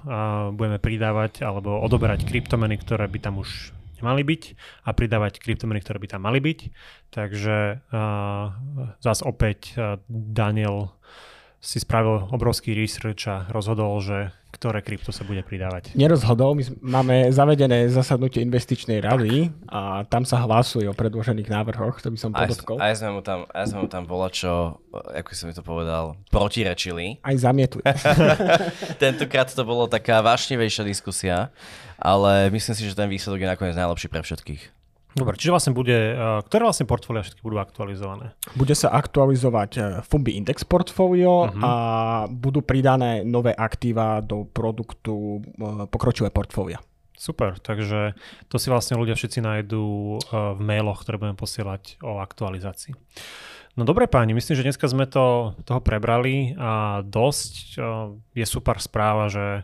budeme 0.50 0.82
pridávať 0.82 1.46
alebo 1.46 1.78
odoberať 1.78 2.26
kryptomeny, 2.26 2.74
ktoré 2.82 3.06
by 3.06 3.18
tam 3.22 3.38
už 3.38 3.70
nemali 4.02 4.26
byť 4.26 4.42
a 4.82 4.90
pridávať 4.98 5.38
kryptomeny, 5.38 5.78
ktoré 5.78 6.02
by 6.02 6.10
tam 6.10 6.26
mali 6.26 6.42
byť. 6.42 6.58
Takže 7.14 7.86
zás 8.98 9.18
opäť 9.22 9.78
Daniel 10.10 10.90
si 11.62 11.78
spravil 11.78 12.26
obrovský 12.34 12.74
research 12.74 13.30
a 13.30 13.46
rozhodol, 13.54 14.02
že 14.02 14.34
ktoré 14.50 14.82
krypto 14.82 15.14
sa 15.14 15.22
bude 15.22 15.46
pridávať? 15.46 15.94
Nerozhodol, 15.94 16.58
my 16.58 16.64
máme 16.82 17.16
zavedené 17.30 17.86
zasadnutie 17.86 18.42
investičnej 18.42 18.98
rady 18.98 19.54
a 19.70 20.02
tam 20.10 20.26
sa 20.26 20.42
hlasuje 20.42 20.90
o 20.90 20.94
predložených 20.98 21.46
návrhoch, 21.46 22.02
to 22.02 22.10
by 22.10 22.18
som 22.18 22.34
podotkol. 22.34 22.82
Aj, 22.82 22.90
aj 22.90 22.94
sme 22.98 23.10
mu 23.14 23.20
tam, 23.22 23.46
aj 23.54 23.64
sme 23.70 23.78
mu 23.86 23.88
tam 23.88 24.04
bola, 24.10 24.26
čo, 24.28 24.82
ako 24.90 25.30
som 25.38 25.46
mi 25.48 25.54
to 25.54 25.62
povedal, 25.62 26.18
protirečili. 26.34 27.22
Aj 27.22 27.36
zamietli. 27.38 27.80
Tentokrát 29.02 29.46
to 29.46 29.62
bolo 29.62 29.86
taká 29.86 30.18
vášnivejšia 30.18 30.82
diskusia, 30.82 31.54
ale 31.94 32.50
myslím 32.50 32.74
si, 32.74 32.90
že 32.90 32.98
ten 32.98 33.06
výsledok 33.06 33.38
je 33.38 33.52
nakoniec 33.54 33.78
najlepší 33.78 34.10
pre 34.10 34.26
všetkých. 34.26 34.81
Dobre, 35.12 35.36
čiže 35.36 35.52
vlastne 35.52 35.72
bude, 35.76 35.92
uh, 35.92 36.40
ktoré 36.40 36.64
vlastne 36.64 36.88
portfólia 36.88 37.20
všetky 37.20 37.44
budú 37.44 37.60
aktualizované? 37.60 38.32
Bude 38.56 38.72
sa 38.72 38.96
aktualizovať 38.96 39.70
uh, 39.76 39.84
Fumbi 40.08 40.40
Index 40.40 40.64
portfólio 40.64 41.52
uh-huh. 41.52 41.60
a 41.60 41.72
budú 42.32 42.64
pridané 42.64 43.20
nové 43.20 43.52
aktíva 43.52 44.24
do 44.24 44.48
produktu 44.48 45.44
uh, 45.44 45.84
pokročilé 45.84 46.32
portfólia. 46.32 46.80
Super, 47.12 47.60
takže 47.60 48.16
to 48.48 48.56
si 48.56 48.72
vlastne 48.72 48.98
ľudia 48.98 49.14
všetci 49.14 49.46
nájdú 49.46 49.84
v 50.32 50.58
mailoch, 50.58 51.06
ktoré 51.06 51.22
budeme 51.22 51.38
posielať 51.38 52.02
o 52.02 52.18
aktualizácii. 52.18 52.98
No 53.78 53.86
dobre 53.86 54.10
páni, 54.10 54.34
myslím, 54.34 54.58
že 54.58 54.66
dneska 54.66 54.90
sme 54.90 55.06
to, 55.06 55.54
toho 55.62 55.78
prebrali 55.78 56.58
a 56.58 56.98
dosť. 57.06 57.78
Je 58.34 58.42
super 58.42 58.82
správa, 58.82 59.30
že 59.30 59.62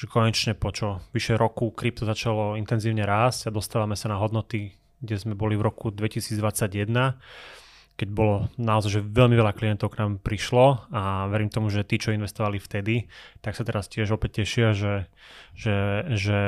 že 0.00 0.08
konečne 0.08 0.56
po 0.56 0.72
čo 0.72 1.04
vyše 1.12 1.36
roku 1.36 1.68
krypto 1.76 2.08
začalo 2.08 2.56
intenzívne 2.56 3.04
rásť 3.04 3.52
a 3.52 3.54
dostávame 3.54 3.92
sa 3.92 4.08
na 4.08 4.16
hodnoty, 4.16 4.72
kde 5.00 5.16
sme 5.16 5.34
boli 5.36 5.56
v 5.56 5.66
roku 5.66 5.88
2021, 5.92 7.16
keď 8.00 8.08
bolo 8.16 8.48
naozaj 8.56 8.96
že 8.96 9.00
veľmi 9.04 9.36
veľa 9.36 9.52
klientov 9.52 9.92
k 9.92 10.00
nám 10.00 10.24
prišlo 10.24 10.88
a 10.88 11.28
verím 11.28 11.52
tomu, 11.52 11.68
že 11.68 11.84
tí, 11.84 12.00
čo 12.00 12.16
investovali 12.16 12.56
vtedy, 12.56 13.12
tak 13.44 13.52
sa 13.52 13.60
teraz 13.60 13.92
tiež 13.92 14.16
opäť 14.16 14.40
tešia, 14.40 14.72
že, 14.72 15.04
že, 15.52 16.08
že... 16.16 16.38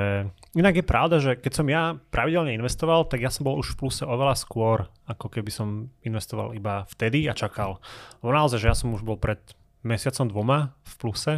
Inak 0.57 0.81
je 0.81 0.85
pravda, 0.89 1.21
že 1.21 1.37
keď 1.37 1.53
som 1.53 1.69
ja 1.69 2.01
pravidelne 2.09 2.57
investoval, 2.57 3.05
tak 3.05 3.21
ja 3.21 3.29
som 3.29 3.45
bol 3.45 3.61
už 3.61 3.77
v 3.77 3.85
pluse 3.85 4.01
oveľa 4.01 4.33
skôr, 4.33 4.89
ako 5.05 5.29
keby 5.29 5.53
som 5.53 5.93
investoval 6.01 6.57
iba 6.57 6.89
vtedy 6.89 7.29
a 7.29 7.37
čakal. 7.37 7.85
Lebo 8.25 8.33
naozaj, 8.33 8.65
že 8.65 8.71
ja 8.73 8.77
som 8.77 8.89
už 8.97 9.05
bol 9.05 9.21
pred 9.21 9.45
mesiacom 9.85 10.33
dvoma 10.33 10.59
v 10.89 10.93
pluse 10.97 11.35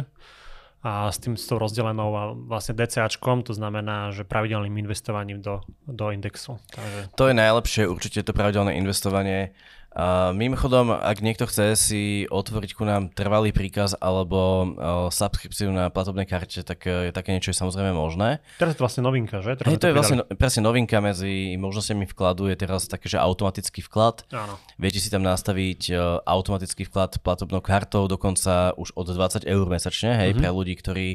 a 0.85 1.09
s 1.09 1.17
tým 1.17 1.33
s 1.33 1.49
tou 1.49 1.57
rozdelenou 1.57 2.13
a 2.13 2.23
vlastne 2.37 2.77
DCAčkom, 2.77 3.41
to 3.41 3.57
znamená, 3.57 4.13
že 4.13 4.21
pravidelným 4.21 4.85
investovaním 4.85 5.41
do, 5.41 5.65
do 5.89 6.13
indexu. 6.13 6.61
Takže... 6.69 7.17
To 7.17 7.25
je 7.25 7.33
najlepšie, 7.33 7.89
určite 7.89 8.21
to 8.21 8.37
pravidelné 8.37 8.77
investovanie 8.77 9.57
Uh, 9.95 10.35
mimochodom, 10.35 10.91
ak 10.91 11.23
niekto 11.23 11.47
chce 11.47 11.79
si 11.79 12.03
otvoriť 12.27 12.75
ku 12.75 12.83
nám 12.83 13.15
trvalý 13.15 13.55
príkaz 13.55 13.95
alebo 13.95 14.67
uh, 14.67 15.07
subskripciu 15.07 15.71
na 15.71 15.87
platobnej 15.87 16.27
karte, 16.27 16.67
tak 16.67 16.83
uh, 16.83 17.15
také 17.15 17.31
niečo 17.31 17.55
je 17.55 17.63
samozrejme 17.63 17.95
možné. 17.95 18.43
Teraz 18.59 18.75
je 18.75 18.77
to 18.77 18.83
vlastne 18.83 19.07
novinka, 19.07 19.39
že? 19.39 19.55
Teraz 19.55 19.71
to, 19.71 19.79
to 19.79 19.87
je 19.87 19.95
vlastne 19.95 20.17
no, 20.19 20.27
presne 20.35 20.67
novinka 20.67 20.99
medzi 20.99 21.55
možnosťami 21.55 22.11
vkladu 22.11 22.51
je 22.51 22.59
teraz 22.59 22.91
také, 22.91 23.07
že 23.07 23.23
automatický 23.23 23.87
vklad. 23.87 24.27
Áno. 24.35 24.59
Viete 24.75 24.99
si 24.99 25.07
tam 25.07 25.23
nastaviť 25.23 25.81
uh, 25.95 26.19
automatický 26.27 26.91
vklad 26.91 27.23
platobnou 27.23 27.63
kartou, 27.63 28.11
dokonca 28.11 28.75
už 28.75 28.91
od 28.99 29.15
20 29.15 29.47
eur 29.47 29.63
mesačne, 29.63 30.11
hej, 30.11 30.35
mm-hmm. 30.35 30.43
pre 30.43 30.49
ľudí, 30.51 30.75
ktorí 30.75 31.07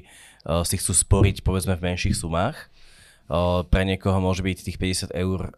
uh, 0.48 0.64
si 0.64 0.80
chcú 0.80 0.96
sporiť 0.96 1.44
povedzme 1.44 1.76
v 1.76 1.84
menších 1.84 2.16
sumách 2.16 2.72
pre 3.70 3.82
niekoho 3.86 4.18
môže 4.18 4.42
byť 4.42 4.58
tých 4.66 4.78
50 5.14 5.14
eur, 5.14 5.54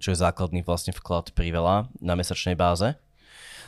čo 0.00 0.08
je 0.08 0.16
základný 0.16 0.64
vlastne 0.64 0.96
vklad 0.96 1.36
priveľa 1.36 1.92
na 2.00 2.16
mesačnej 2.16 2.56
báze. 2.56 2.96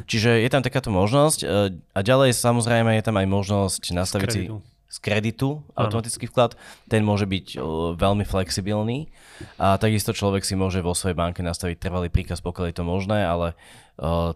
Čiže 0.08 0.40
je 0.40 0.48
tam 0.48 0.64
takáto 0.64 0.88
možnosť 0.88 1.44
a 1.92 1.98
ďalej 2.00 2.32
samozrejme 2.32 2.96
je 2.96 3.04
tam 3.04 3.16
aj 3.20 3.26
možnosť 3.28 3.82
nastaviť 3.92 4.28
si 4.32 4.48
z 4.86 4.98
kreditu 5.02 5.60
automatický 5.76 6.30
vklad. 6.30 6.56
Ten 6.88 7.04
môže 7.04 7.28
byť 7.28 7.60
veľmi 8.00 8.24
flexibilný 8.24 9.12
a 9.60 9.76
takisto 9.76 10.16
človek 10.16 10.46
si 10.46 10.56
môže 10.56 10.80
vo 10.80 10.96
svojej 10.96 11.16
banke 11.18 11.44
nastaviť 11.44 11.76
trvalý 11.76 12.08
príkaz, 12.08 12.40
pokiaľ 12.40 12.72
je 12.72 12.76
to 12.76 12.84
možné, 12.84 13.28
ale 13.28 13.52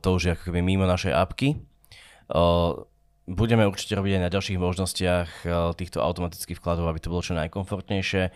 to 0.04 0.08
už 0.12 0.20
je 0.20 0.32
ako 0.36 0.52
keby 0.52 0.60
mimo 0.60 0.84
našej 0.84 1.16
apky 1.16 1.56
budeme 3.30 3.62
určite 3.62 3.94
robiť 3.94 4.18
aj 4.18 4.22
na 4.26 4.34
ďalších 4.34 4.58
možnostiach 4.58 5.28
eh, 5.46 5.50
týchto 5.78 6.02
automatických 6.02 6.58
vkladov, 6.58 6.90
aby 6.90 6.98
to 6.98 7.12
bolo 7.14 7.22
čo 7.22 7.38
najkomfortnejšie, 7.38 8.34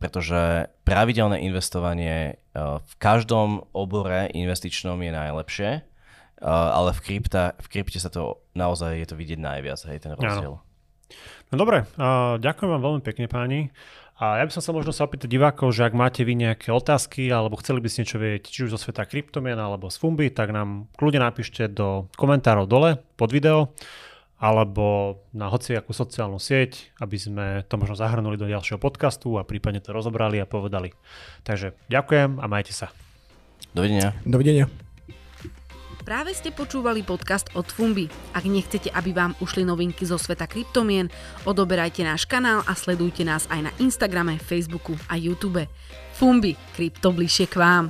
pretože 0.00 0.72
pravidelné 0.88 1.44
investovanie 1.44 2.34
eh, 2.34 2.58
v 2.80 2.92
každom 2.96 3.68
obore 3.76 4.32
investičnom 4.32 4.96
je 5.04 5.12
najlepšie, 5.12 5.70
eh, 5.76 5.82
ale 6.48 6.96
v, 6.96 7.00
krypta, 7.04 7.52
v 7.60 7.66
krypte 7.68 8.00
sa 8.00 8.08
to 8.08 8.40
naozaj 8.56 8.96
je 8.96 9.06
to 9.06 9.14
vidieť 9.14 9.38
najviac, 9.38 9.78
hej, 9.84 10.00
ten 10.00 10.16
rozdiel. 10.16 10.56
No 11.50 11.58
dobre, 11.58 11.82
ďakujem 12.38 12.70
vám 12.70 12.82
veľmi 12.86 13.02
pekne 13.02 13.26
páni. 13.26 13.74
A 14.22 14.38
ja 14.38 14.44
by 14.46 14.54
som 14.54 14.62
sa 14.62 14.70
možno 14.70 14.94
sa 14.94 15.08
opýtať 15.08 15.26
divákov, 15.26 15.74
že 15.74 15.82
ak 15.82 15.96
máte 15.96 16.22
vy 16.22 16.38
nejaké 16.38 16.70
otázky 16.70 17.26
alebo 17.32 17.58
chceli 17.58 17.82
by 17.82 17.88
ste 17.90 18.06
niečo 18.06 18.22
vedieť, 18.22 18.42
či 18.46 18.62
už 18.68 18.76
zo 18.76 18.78
sveta 18.78 19.02
kryptomien 19.08 19.58
alebo 19.58 19.90
z 19.90 19.98
Fumby, 19.98 20.30
tak 20.30 20.54
nám 20.54 20.86
kľudne 20.94 21.24
napíšte 21.24 21.66
do 21.66 22.06
komentárov 22.14 22.70
dole 22.70 23.02
pod 23.18 23.34
video 23.34 23.74
alebo 24.40 25.20
na 25.36 25.52
hociakú 25.52 25.92
sociálnu 25.92 26.40
sieť, 26.40 26.96
aby 26.96 27.16
sme 27.20 27.46
to 27.68 27.76
možno 27.76 28.00
zahrnuli 28.00 28.40
do 28.40 28.48
ďalšieho 28.48 28.80
podcastu 28.80 29.36
a 29.36 29.44
prípadne 29.44 29.84
to 29.84 29.92
rozobrali 29.92 30.40
a 30.40 30.48
povedali. 30.48 30.96
Takže 31.44 31.76
ďakujem 31.92 32.40
a 32.40 32.46
majte 32.48 32.72
sa. 32.72 32.88
Dovidenia. 33.76 34.16
Dovidenia. 34.24 34.66
Práve 36.00 36.32
ste 36.32 36.50
počúvali 36.50 37.04
podcast 37.04 37.52
od 37.52 37.68
Fumbi. 37.68 38.08
Ak 38.32 38.48
nechcete, 38.48 38.88
aby 38.90 39.12
vám 39.12 39.36
ušli 39.38 39.62
novinky 39.62 40.08
zo 40.08 40.16
sveta 40.16 40.48
kryptomien, 40.48 41.12
odoberajte 41.44 42.00
náš 42.02 42.24
kanál 42.24 42.64
a 42.64 42.72
sledujte 42.72 43.22
nás 43.22 43.44
aj 43.52 43.68
na 43.68 43.72
Instagrame, 43.78 44.40
Facebooku 44.40 44.96
a 45.06 45.20
YouTube. 45.20 45.68
Fumbi, 46.16 46.56
krypto 46.74 47.12
bližšie 47.12 47.46
k 47.52 47.60
vám. 47.60 47.84